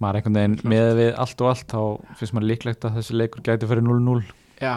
[0.05, 0.71] maður er einhvern veginn Klárt.
[0.75, 1.83] með við allt og allt þá
[2.21, 4.19] finnst maður líklegt að þessi leikur gæti fyrir 0-0
[4.61, 4.75] já,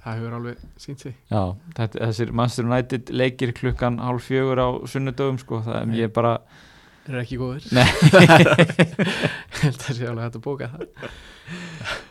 [0.00, 1.14] það hefur alveg sínt sig.
[1.30, 1.42] Já,
[1.76, 6.34] þetta, þessir Manchester United leikir klukkan hálf fjögur á sunnudögum sko, það er ég bara
[7.06, 7.64] þeir eru ekki góður
[9.60, 10.84] held að það sé alveg hægt að bóka það.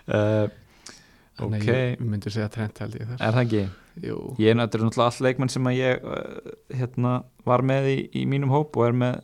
[0.10, 0.48] Uh,
[1.40, 1.70] Þannig Ok.
[1.72, 3.22] ég myndi segja Trent held ég þar.
[3.24, 3.62] Er það ekki?
[4.04, 7.14] jú, Ég er náttúrulega all leikmenn sem að ég uh, hérna,
[7.48, 9.22] var með í, í mínum hóp og er með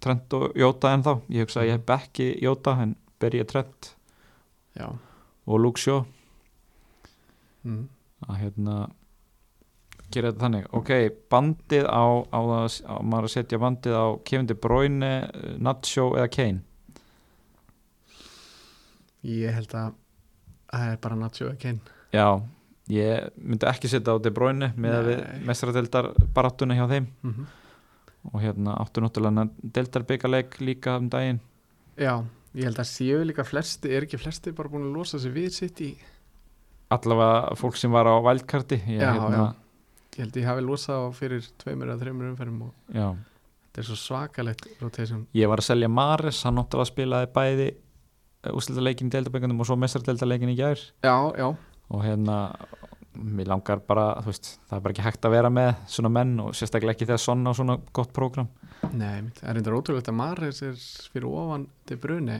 [0.00, 3.48] Trent og Jóta en þá ég hugsa að ég hef ekki Jóta en ber ég
[3.50, 3.92] Trent
[4.76, 4.88] já.
[5.46, 6.04] og Luke Shaw.
[7.62, 7.88] Mm.
[8.28, 8.74] að hérna
[10.10, 10.66] gera þetta þannig.
[10.72, 10.90] Ok,
[11.30, 14.06] bandið á, á, það, á maður að setja bandið á
[14.60, 16.62] Bruyne, eh, Nacho eða Kane?
[19.22, 19.92] Ég held að
[20.72, 21.80] það er bara Nacho að kenn
[22.14, 22.42] já,
[22.90, 25.12] ég myndi ekki setja á De Bruyne með
[25.46, 27.06] mestradeldar barattuna hjá þeim.
[27.22, 27.46] Mm -hmm.
[28.28, 31.40] Og hérna áttu náttúrulega deildarbyggarleik líka um daginn.
[32.00, 32.20] Já,
[32.54, 35.50] ég held að séu líka flesti er ekki flesti bara búin að losa sig við
[35.56, 35.90] sitt í
[36.90, 39.50] allavega fólk sem var á vældkarti Já, hérna,
[40.16, 43.06] ég held ég hafi losað á fyrir tveimur eða þreimur umferðum og já.
[43.68, 45.24] þetta er svo svakalegt rotation.
[45.36, 47.68] Ég var að selja Maris, hann náttúrulega spilaði bæði
[48.56, 50.82] úsleitaleikin í deildarbyggarnum og svo mestradeldarleikin í gær.
[51.04, 51.48] Já, já,
[51.90, 52.38] og hérna
[53.18, 56.36] mér langar bara, þú veist, það er bara ekki hægt að vera með svona menn
[56.44, 58.48] og sérstaklega ekki þegar svona á svona gott prógram.
[58.92, 60.78] Nei, það er reyndar ótrúlegt að Maris er
[61.12, 62.38] fyrir ofan til bruni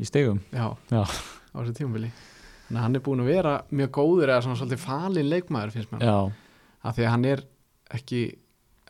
[0.00, 1.02] í stegum já, Já.
[1.06, 2.10] á þessu tímabili.
[2.66, 5.94] Þannig að hann er búin að vera mjög góður eða svona svolítið falin leikmaður finnst
[5.94, 6.32] mér.
[6.80, 7.44] Af því að hann er
[7.94, 8.20] ekki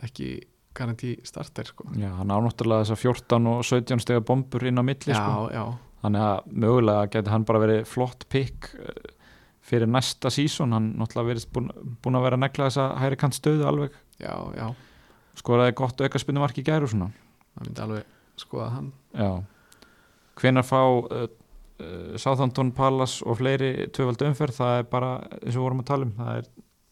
[0.00, 0.28] ekki
[0.76, 1.84] garantí starter sko.
[1.98, 5.48] já, hann á náttúrulega þessar 14 og 17 stega bombur inn á milli já, sko.
[5.50, 5.64] já,
[6.04, 9.00] þannig að mögulega geti hann bara verið flott pikk eh,
[9.66, 11.68] fyrir næsta sísón hann náttúrulega verið búin,
[12.02, 13.98] búin að vera að negla þessa hæri kant stöðu alveg.
[14.20, 14.66] Já, já.
[15.40, 17.10] Skoraði gott auka spinnumark í gæru svona.
[17.54, 18.90] Það myndi alveg skoða hann.
[19.14, 19.30] Já.
[20.40, 21.26] Hvenar fá uh,
[21.80, 25.90] uh, Southampton Palace og fleiri tvöfald umferð, það er bara eins og við vorum að
[25.90, 26.50] tala um, það er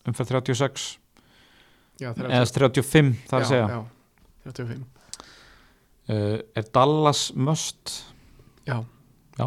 [0.08, 0.86] umferð 36
[2.02, 3.66] já, eða 35 þar að já, segja.
[3.72, 4.84] já, 35
[6.12, 7.96] uh, er Dallas must?
[8.68, 8.78] Já,
[9.38, 9.46] Já.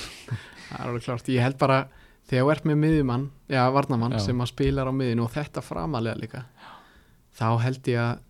[0.68, 1.84] það er alveg klart, ég held bara
[2.28, 4.22] þegar þú ert með miðjumann, já, varnamann Já.
[4.26, 6.44] sem að spilar á miðjunu og þetta framalega líka
[7.34, 8.22] þá held ég að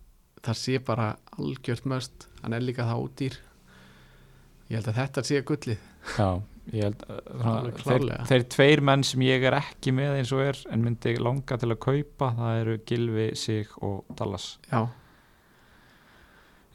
[0.45, 1.07] það sé bara
[1.39, 3.37] algjört möst hann er líka það ódýr.
[4.69, 5.81] Ég held að þetta sé gullið.
[6.17, 6.27] Já,
[6.73, 7.01] ég held
[7.45, 11.15] Alveg þeir, þeir tveir menn sem ég er ekki með eins og er en myndi
[11.21, 14.47] langa til að kaupa það eru Gilvi, Sig og Dallas.
[14.69, 14.85] Já,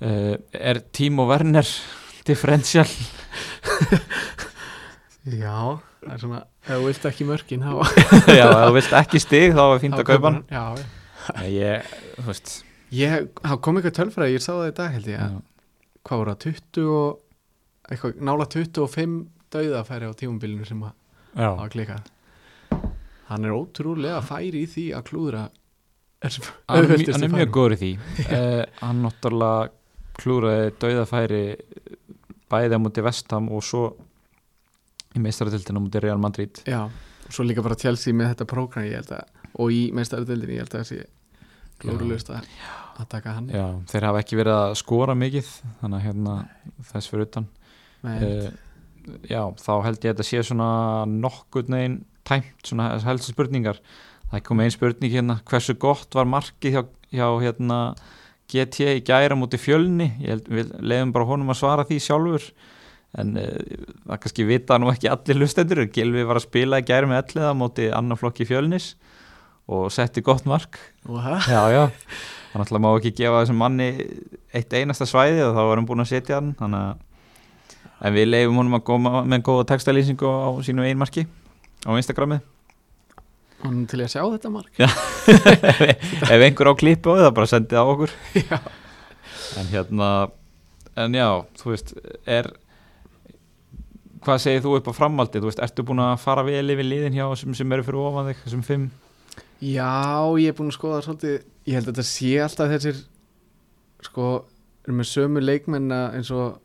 [0.02, 1.66] uh, er Timo Werner
[2.28, 2.90] differential
[5.28, 7.72] já það er svona, ef þú vilt ekki mörkin þá
[8.40, 10.88] já, ef þú vilt ekki stig þá er fínt að kaupa hann já, já.
[11.46, 12.52] Ég, þú veist.
[12.96, 15.34] Ég, þá kom eitthvað tölfræði, ég sá það í dag held ég að
[16.08, 19.18] hvað voru það, 20 og eitthvað, nála 25
[19.52, 22.08] dauðafæri á tímumbilinu sem að já, hafa klikað
[23.30, 25.42] hann er ótrúlega færi í því að klúðra
[26.24, 27.90] þessum hann, er hann er mjög góður í því.
[28.26, 29.70] Uh, hann náttúrulega
[30.20, 31.44] klúraði dauðafæri
[32.50, 33.84] bæði á múti Vestham og svo
[35.16, 36.62] í meistaratildinu á múti Real Madrid.
[36.68, 36.84] Já,
[37.28, 40.74] svo líka bara Chelsea með þetta prógram ég held að, og í meðstæðardildinni ég held
[40.74, 41.06] að það sé
[41.80, 42.48] glórulegust að,
[43.00, 43.52] að taka hann.
[43.54, 46.34] Já, þeir hafa ekki verið að skora mikið þannig að hérna
[46.90, 47.48] þess fyrir utan.
[48.04, 48.50] Uh,
[49.28, 50.70] Já, þá held ég að þetta sé svona
[51.08, 51.98] nokkurn veginn
[52.28, 53.80] tæmt svona helstu spurningar.
[54.30, 56.82] Það kom einn spurning hérna, hversu gott var markið hjá,
[57.16, 57.78] hjá hérna
[58.50, 60.12] GT í gæra múti fjölni?
[60.22, 62.46] Ég held, við leiðum bara honum að svara því sjálfur
[63.18, 63.46] en uh,
[64.06, 67.54] það kannski vita nú ekki allir lustendur, Gilvi var að spila í gæra með elliða
[67.58, 68.92] múti annar flokki fjölnis
[69.70, 70.78] og setti gott mark.
[71.06, 71.82] Já, já,
[72.52, 73.90] þannig að má ekki gefa þessum manni
[74.54, 76.54] eitt einasta svæði og þá varum búin að setja hann.
[76.58, 77.06] Þannig að
[78.00, 81.26] en við leifum honum að góma með góða textalýsingu á sínu einmarki
[81.84, 82.40] á Instagramið
[83.60, 84.78] hann til að sjá þetta mark.
[86.32, 88.14] Ef einhver á klippu það bara sendið á okkur.
[88.50, 88.58] Já,
[89.60, 90.08] en hérna
[90.98, 91.28] en já,
[91.60, 91.92] þú veist,
[92.28, 92.50] er
[94.24, 97.16] hvað segir þú upp á framaldi, þú veist, ertu búin að fara vel yfir liðin
[97.16, 98.88] hjá þessum sem eru fyrir ofan þig þessum fimm,
[99.64, 99.92] já,
[100.40, 101.36] ég er búin að skoða svolítið,
[101.68, 103.00] ég held að þetta sé alltaf þessir
[104.06, 104.26] sko,
[104.84, 106.60] eru með sömu leikmenna eins og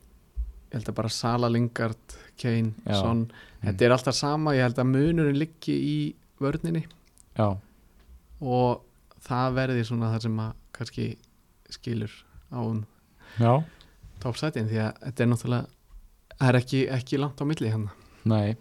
[0.70, 2.74] ég held að bara Sala Lingard Kane.
[2.92, 3.26] Son.
[3.64, 5.98] Þetta er alltaf sama, ég held að munurinn liggi í
[6.44, 6.84] vörninni.
[7.36, 7.56] Já,
[8.44, 8.84] og
[9.26, 11.06] það verði svona það sem að kannski
[11.72, 12.14] skilur
[12.52, 12.84] á um
[14.24, 15.75] topsætin því að þetta er náttúrulega
[16.40, 17.92] það er ekki, ekki langt á milli hérna.
[18.26, 18.56] Nei,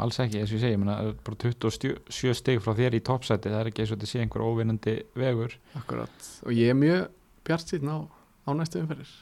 [0.00, 3.60] alls ekki, eins og ég segi er bara 27 stig frá þér í toppsæti, það
[3.60, 5.56] er ekki eins og þetta sé einhver óvinnandi vegur.
[5.78, 6.30] Akkurat.
[6.46, 7.08] Og ég er mjög
[7.44, 7.98] bjart síðan á,
[8.46, 9.12] á næstu umferðir.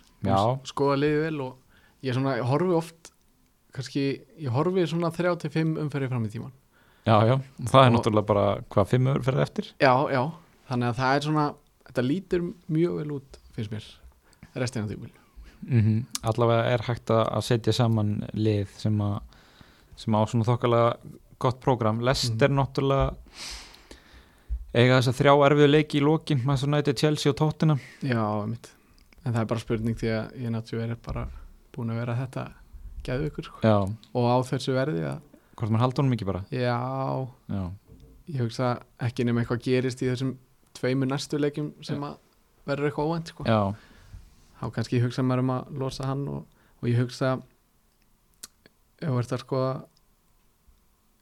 [0.68, 1.56] Skoða liði vel og
[2.04, 3.12] ég svona, ég horfi oft
[3.72, 4.04] kannski,
[4.40, 6.52] ég horfi svona 3-5 umferðir fram í tíman
[7.06, 9.70] Já, já, það er Og- náttúrulega bara hvað fimmur fyrir eftir?
[9.80, 10.20] Já, já,
[10.68, 11.44] þannig að það er svona
[11.88, 13.86] þetta lítur mjög vel út finnst mér,
[14.60, 15.08] restina tímul
[15.66, 16.00] mm
[16.30, 19.20] Allavega er hægt að setja saman lið sem, a,
[19.96, 20.90] sem á svona þokkalega
[21.40, 22.00] gott prógram.
[22.04, 23.14] Lester náttúrulega
[24.74, 27.80] eiga þess að þrjá erfiðu leiki í lokin maður svo nætið Chelsea og Tottenham.
[28.04, 28.70] Já, mitt
[29.24, 31.24] en það er bara spurning því að ég náttúrulega er bara
[31.74, 32.44] búin að vera þetta
[33.06, 33.60] geðu ykkur sko.
[33.64, 33.76] Já,
[34.16, 35.18] og á þessu verði að
[35.60, 36.42] hvort maður haldur honum ekki bara?
[36.54, 36.78] Já,
[37.52, 37.62] Já,
[38.30, 38.70] ég hugsa
[39.02, 40.34] ekki nema eitthvað gerist í þessum
[40.78, 42.16] tveimur næstu leikjum sem að
[42.68, 43.46] verður eitthvað óvænt sko.
[43.48, 43.60] já,
[44.60, 46.44] þá kannski hugsa maður um að losa hann og,
[46.82, 47.34] og ég hugsa
[49.00, 49.72] ef þú ert að skoða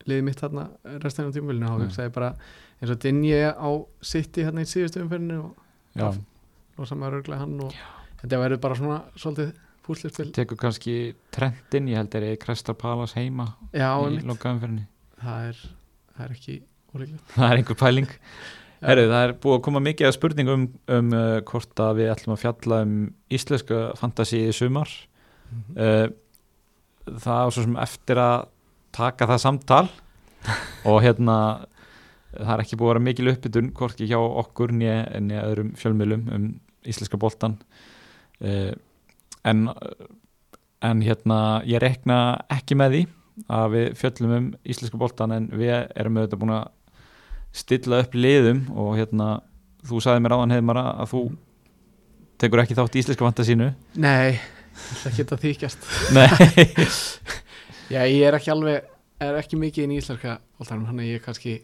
[0.09, 0.65] liðið mitt þarna
[1.05, 1.85] restina á tímulinu þá Mm.
[1.87, 2.31] hugsa ég bara
[2.81, 3.69] eins og Dinje á
[4.03, 5.57] City hérna í síðustu umferðinu og
[5.99, 6.09] já.
[6.79, 7.75] losa maður örglega hann og
[8.23, 9.53] þetta verður bara svona svolítið
[9.89, 10.95] púslispil Tekur kannski
[11.33, 14.27] trendin, ég held er ég Crystal Palace heima já, í einmitt.
[14.29, 14.87] lokaumferðinni
[15.23, 15.63] það er,
[16.17, 16.57] það er ekki
[16.95, 18.09] ólíklegt Það er einhver pæling
[18.79, 22.13] Herru, það er búið að koma mikið að spurning um, um uh, hvort að við
[22.13, 22.93] ætlum að fjalla um
[23.35, 24.93] íslenska fantasi í sumar.
[25.75, 26.07] Uh,
[27.09, 28.47] það er svo sem eftir að
[28.95, 29.87] taka það samtal.
[30.87, 31.39] Og hérna
[32.37, 36.49] það er ekki búið að vera mikil uppbytun hvorki hjá okkur nýja öðrum fjölmiðlum um
[36.89, 37.59] íslenska boltan
[38.45, 38.73] uh,
[39.49, 39.69] en
[40.85, 43.05] en hérna ég rekna ekki með því
[43.55, 46.69] að við fjöllum um íslenska boltan en við erum auðvitað búin að
[47.55, 49.39] stilla upp liðum og hérna
[49.89, 51.23] þú sagði mér áðan hefðum að þú
[52.39, 53.69] tekur ekki þátt í íslenska fantasínu.
[53.99, 54.39] Nei,
[55.03, 55.89] það geta þykjast.
[56.17, 56.29] Nei.
[57.95, 58.87] Já, ég er ekki alveg,
[59.25, 61.59] er ekki mikið í íslenska bóltanum, hann er ég kannski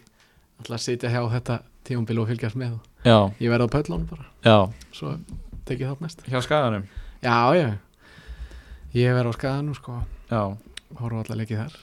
[0.58, 2.78] alltaf að sitja hjá þetta tímambil og fylgjast með.
[3.04, 4.56] Já, ég verð á pöllunum bara, já,
[4.96, 5.16] svo
[5.68, 6.24] tekið þátt næst.
[6.30, 6.86] Hjá skaganum?
[7.24, 7.68] Já, já,
[8.96, 10.40] ég verð á skaðanum sko, Já,
[10.96, 11.76] horfa allar leikið þar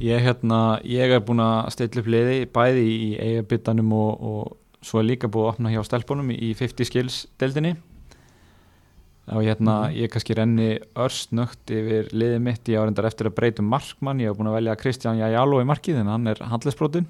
[0.00, 5.00] ég hérna ég er búin að stilla upp liði bæði í eigabittanum og, og svo
[5.02, 7.76] er líka búið að opna hjá stelpunum í 50 skills deildinni.
[9.30, 9.94] Og hérna Mhm.
[10.00, 12.64] ég kannski renni örsnögt yfir liðið mitt.
[12.68, 14.18] Ég árendar eftir að breytum markmann.
[14.18, 17.06] Ég hef búin að velja Kristján Jajalo í markið en hann er handlisbrotin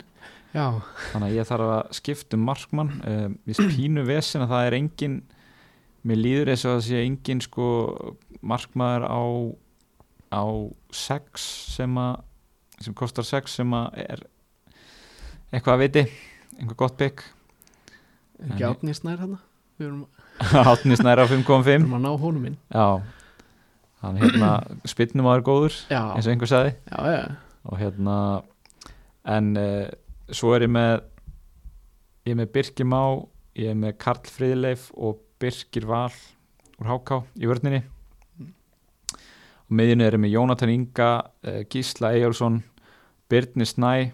[0.52, 0.82] Já,
[1.12, 2.90] þannig að ég þarf að skipta um markmann.
[3.06, 5.22] Um, við spínu vesin að það er engin
[6.04, 7.66] mér líður eins og að sé engin sko
[8.42, 9.20] markmaður á
[10.34, 10.44] á
[10.90, 11.44] 6
[11.76, 12.20] sem að
[12.80, 14.24] sem kostar 6 sem er
[15.52, 16.04] eitthvað að viti
[16.58, 17.22] einhver gott bygg
[18.40, 18.70] er ekki Nei.
[18.70, 19.38] átni snær hann
[19.80, 20.04] við erum,
[20.72, 22.58] átni snæra 5.5 erum að ná honum inn.
[22.72, 23.00] Já.
[24.00, 24.50] Hann hérna
[24.88, 26.72] spinnum aður góður Já, eins og einhver sagði.
[26.88, 27.36] Já,
[27.68, 28.16] og hérna
[29.28, 29.88] en uh,
[30.32, 30.94] svo er ég með
[32.24, 33.02] ég er með Birkir Má
[33.58, 36.12] ég er með Karl Friðleif og Birkir Val
[36.80, 37.82] úr Háká í vörninni.
[38.40, 42.62] Og miðjunu er ég með Jónatan Inga uh, Gísla Eyjálsson
[43.30, 44.10] Birnir Snæ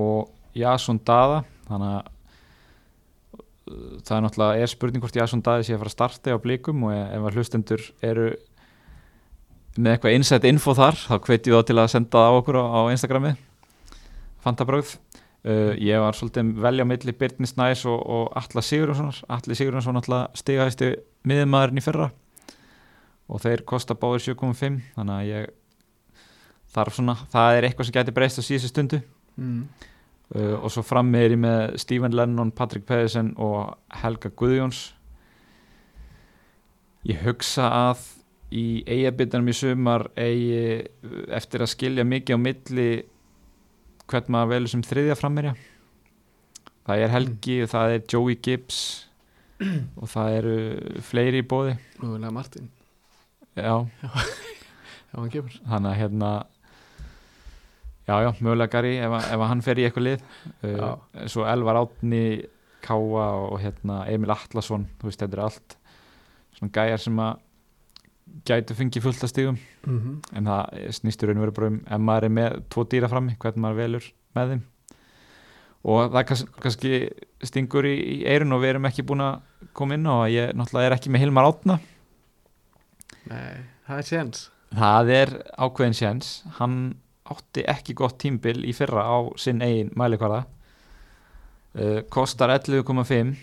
[0.00, 2.10] og Jason Dada þannig að
[3.34, 6.42] uh, það er náttúrulega er spurning hvort Jason Dadi sé að fara að starta á
[6.42, 8.28] blikum og ef að hlustendur eru
[9.74, 12.58] með eitthvað insight info þar þá hveti ég þá til að senda það á okkur
[12.62, 13.32] á, á Instagrami.
[14.44, 19.58] Fantabröð uh, ég var svolítið velja á milli Byrni Snæs og, og Alla Sigurðarssonar Alli
[19.58, 20.94] Sigurðarsson alltaf stigahæsti
[21.26, 22.10] miðmaðurinn í fyrra
[23.24, 25.52] og þeir kosta báður 7,5 þannig að ég
[26.74, 29.00] þarf svona, það er eitthvað sem gæti breyst á síðustu stundu.
[29.34, 29.62] Mm.
[30.34, 34.86] uh, og svo frammi er ég með Stephen Lennon, Patrick Pedersen og Helga Guðjóns.
[37.04, 38.06] Ég hugsa að
[38.54, 40.84] í eigabittanum í sumar eigi
[41.34, 42.88] eftir að skilja mikið á milli
[44.08, 45.54] hvern maður velur sem þriðja frammerja
[46.84, 48.80] það er Helgi og það er Joey Gibbs
[50.00, 50.56] og það eru
[51.06, 52.70] fleiri í bóði Mögulega Martin.
[53.54, 55.54] Já, ef hann kemur.
[55.62, 56.30] Þannig að hérna
[58.08, 60.26] já, já, mögulega Gary ef, ef hann fer í eitthvað lið.
[60.64, 60.92] Uh,
[61.30, 62.24] svo Elvar Átni
[62.84, 65.78] Káa og hérna Emil Atlasson þú veist, þetta er allt
[66.54, 67.40] svona gæjar sem að
[68.48, 70.36] gætu fengið fullt að stígum mm -hmm.
[70.36, 73.62] en það snýstur og verið bara um ef maður er með tvo dýra frammi, hvernig
[73.62, 74.62] maður velur með þeim.
[75.84, 77.10] Og það kanns, kannski
[77.42, 79.40] stingur í, í eirun og við erum ekki búin að
[79.72, 81.80] koma inn að ég náttúrulega er ekki með Hilmar Átna
[83.30, 84.42] Nei, það er séns.
[84.74, 86.30] Það er ákveðin séns.
[86.58, 86.76] Hann
[87.24, 90.44] átti ekki gott tímbil í fyrra á sinn eigin mælikvarða.
[91.74, 93.34] Uh, kostar 11,5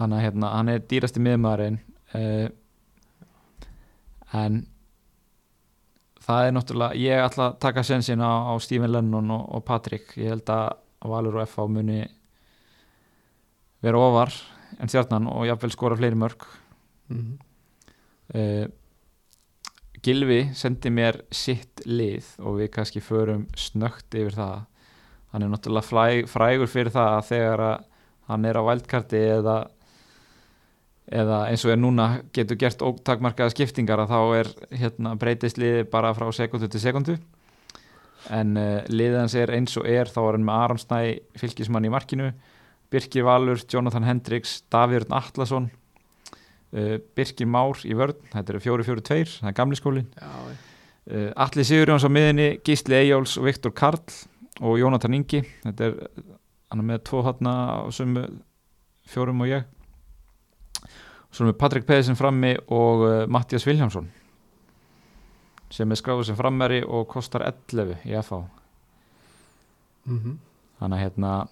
[0.00, 1.78] hann, er, hérna, hann er dýrasti miðmaðurinn
[2.18, 2.50] uh,
[4.36, 4.58] en
[6.20, 10.12] það er náttúrulega ég ætla að taka sensin á, á Stephen Lennon og, og Patrick.
[10.20, 10.68] Ég held að
[11.08, 12.00] Valur og FH muni
[13.80, 14.34] vera ofar
[14.76, 16.44] en stjarnan og jafnvel skora fleiri mörg
[17.08, 17.38] mm -hmm.
[18.34, 18.66] uh,
[20.04, 24.62] Gilvi sendi mér sitt lið og við kannski förum snögt yfir það.
[25.30, 27.84] Hann er náttúrulega flæg, frægur fyrir það að þegar að
[28.30, 29.58] hann er á vældkarti eða
[31.10, 35.82] eða eins og er núna getur gert ótakmarkaða skiptingar að þá er hérna, breytist liði
[35.90, 37.16] bara frá sekundu til sekundu.
[38.30, 41.00] En uh, liðið hans er eins og er þá er hann með Aron Snæ
[41.40, 42.30] fylgismann í markinu
[42.90, 45.79] Birkir Valur, Jonathan Hendricks Davíð Örn Atlason uh,
[46.70, 50.30] Birkir Már í vörn þetta eru 4-4-2, það er gamli skólin Já,
[51.10, 54.04] uh, Atli Sigurjóns á miðinni Gísli Eyjóls og Viktor Karl
[54.60, 55.40] og Jónatan Ingi.
[55.64, 55.98] Þetta er,
[56.70, 58.26] hann er með tvo hátna á sömu
[59.08, 59.68] fjórum og ég.
[61.30, 64.10] Svo er með Patrik Pedersen frammi og uh, Mattias Viljámsson
[65.70, 68.40] sem er skráður sem frammeri og kostar 11 í FH
[70.04, 70.36] mm -hmm.
[70.80, 71.48] þannig að hérna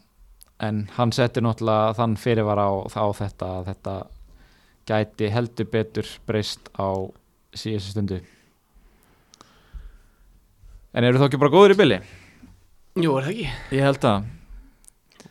[0.58, 3.94] en hann setti náttúrulega þann fyrirvara á, á þetta að þetta
[4.88, 6.88] gæti heldur betur breyst á
[7.56, 8.18] síðustu stundu.
[10.96, 11.98] En eru þá ekki bara góður í bylli?
[12.98, 13.48] Jú, er það ekki?
[13.76, 14.26] Ég held að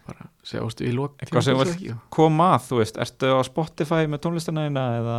[0.08, 1.96] Bara sjáumstu í lók Eitthvað sem ekki?
[2.14, 5.18] koma að, þú veist, ertu á Spotify með tónlistina eina eða?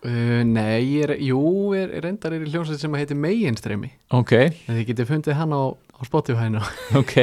[0.00, 1.40] Uh, nei, ég er, jú,
[1.76, 3.90] er, er reyndar er í hljómsveit sem heitir Meginstreymi.
[4.16, 6.62] Ok, en þið getið fundið hann á, á Spotify-nu
[7.02, 7.16] ok.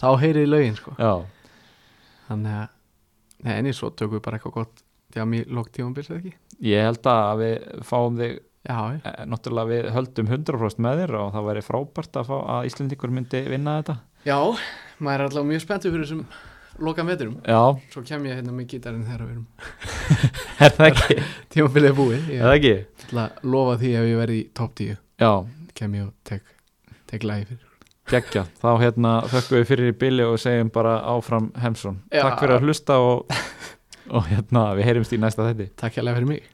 [0.00, 0.94] Þá heyrið lögin sko.
[0.98, 1.12] Já,
[2.30, 2.72] þannig að,
[3.44, 4.79] nei, en ég svo tökum við bara eitthvað gott
[5.16, 6.32] jam í lók tímabils eða ekki?
[6.70, 11.14] Ég held að við fáum þig Já, já, eh, náttúrulega við höldum 100% með þér
[11.16, 13.94] og það væri frábært að að Íslandingur myndi vinna þetta.
[14.28, 14.36] Já
[15.00, 16.26] maður er alltaf mjög spenntur fyrir þessum
[16.80, 19.46] loka veturum já, svo kem ég hérna með gítarinn þegar við erum
[20.64, 21.16] er það ekki?
[21.60, 22.20] Er búið.
[22.20, 22.74] Er ég það ekki,
[23.06, 24.94] ætla að lofa því ef ég verði í top 10
[25.24, 25.32] já.
[25.80, 26.54] Kem ég og tek,
[27.10, 27.66] tek lagi fyrir
[28.10, 32.56] geggja, þá hérna þökkum við fyrir í bili og segjum bara áfram Hemsson takk fyrir
[32.58, 33.36] að hlusta og,
[34.10, 36.48] og hérna við heyrimst í næsta þetti Takk hérlega fyrir mig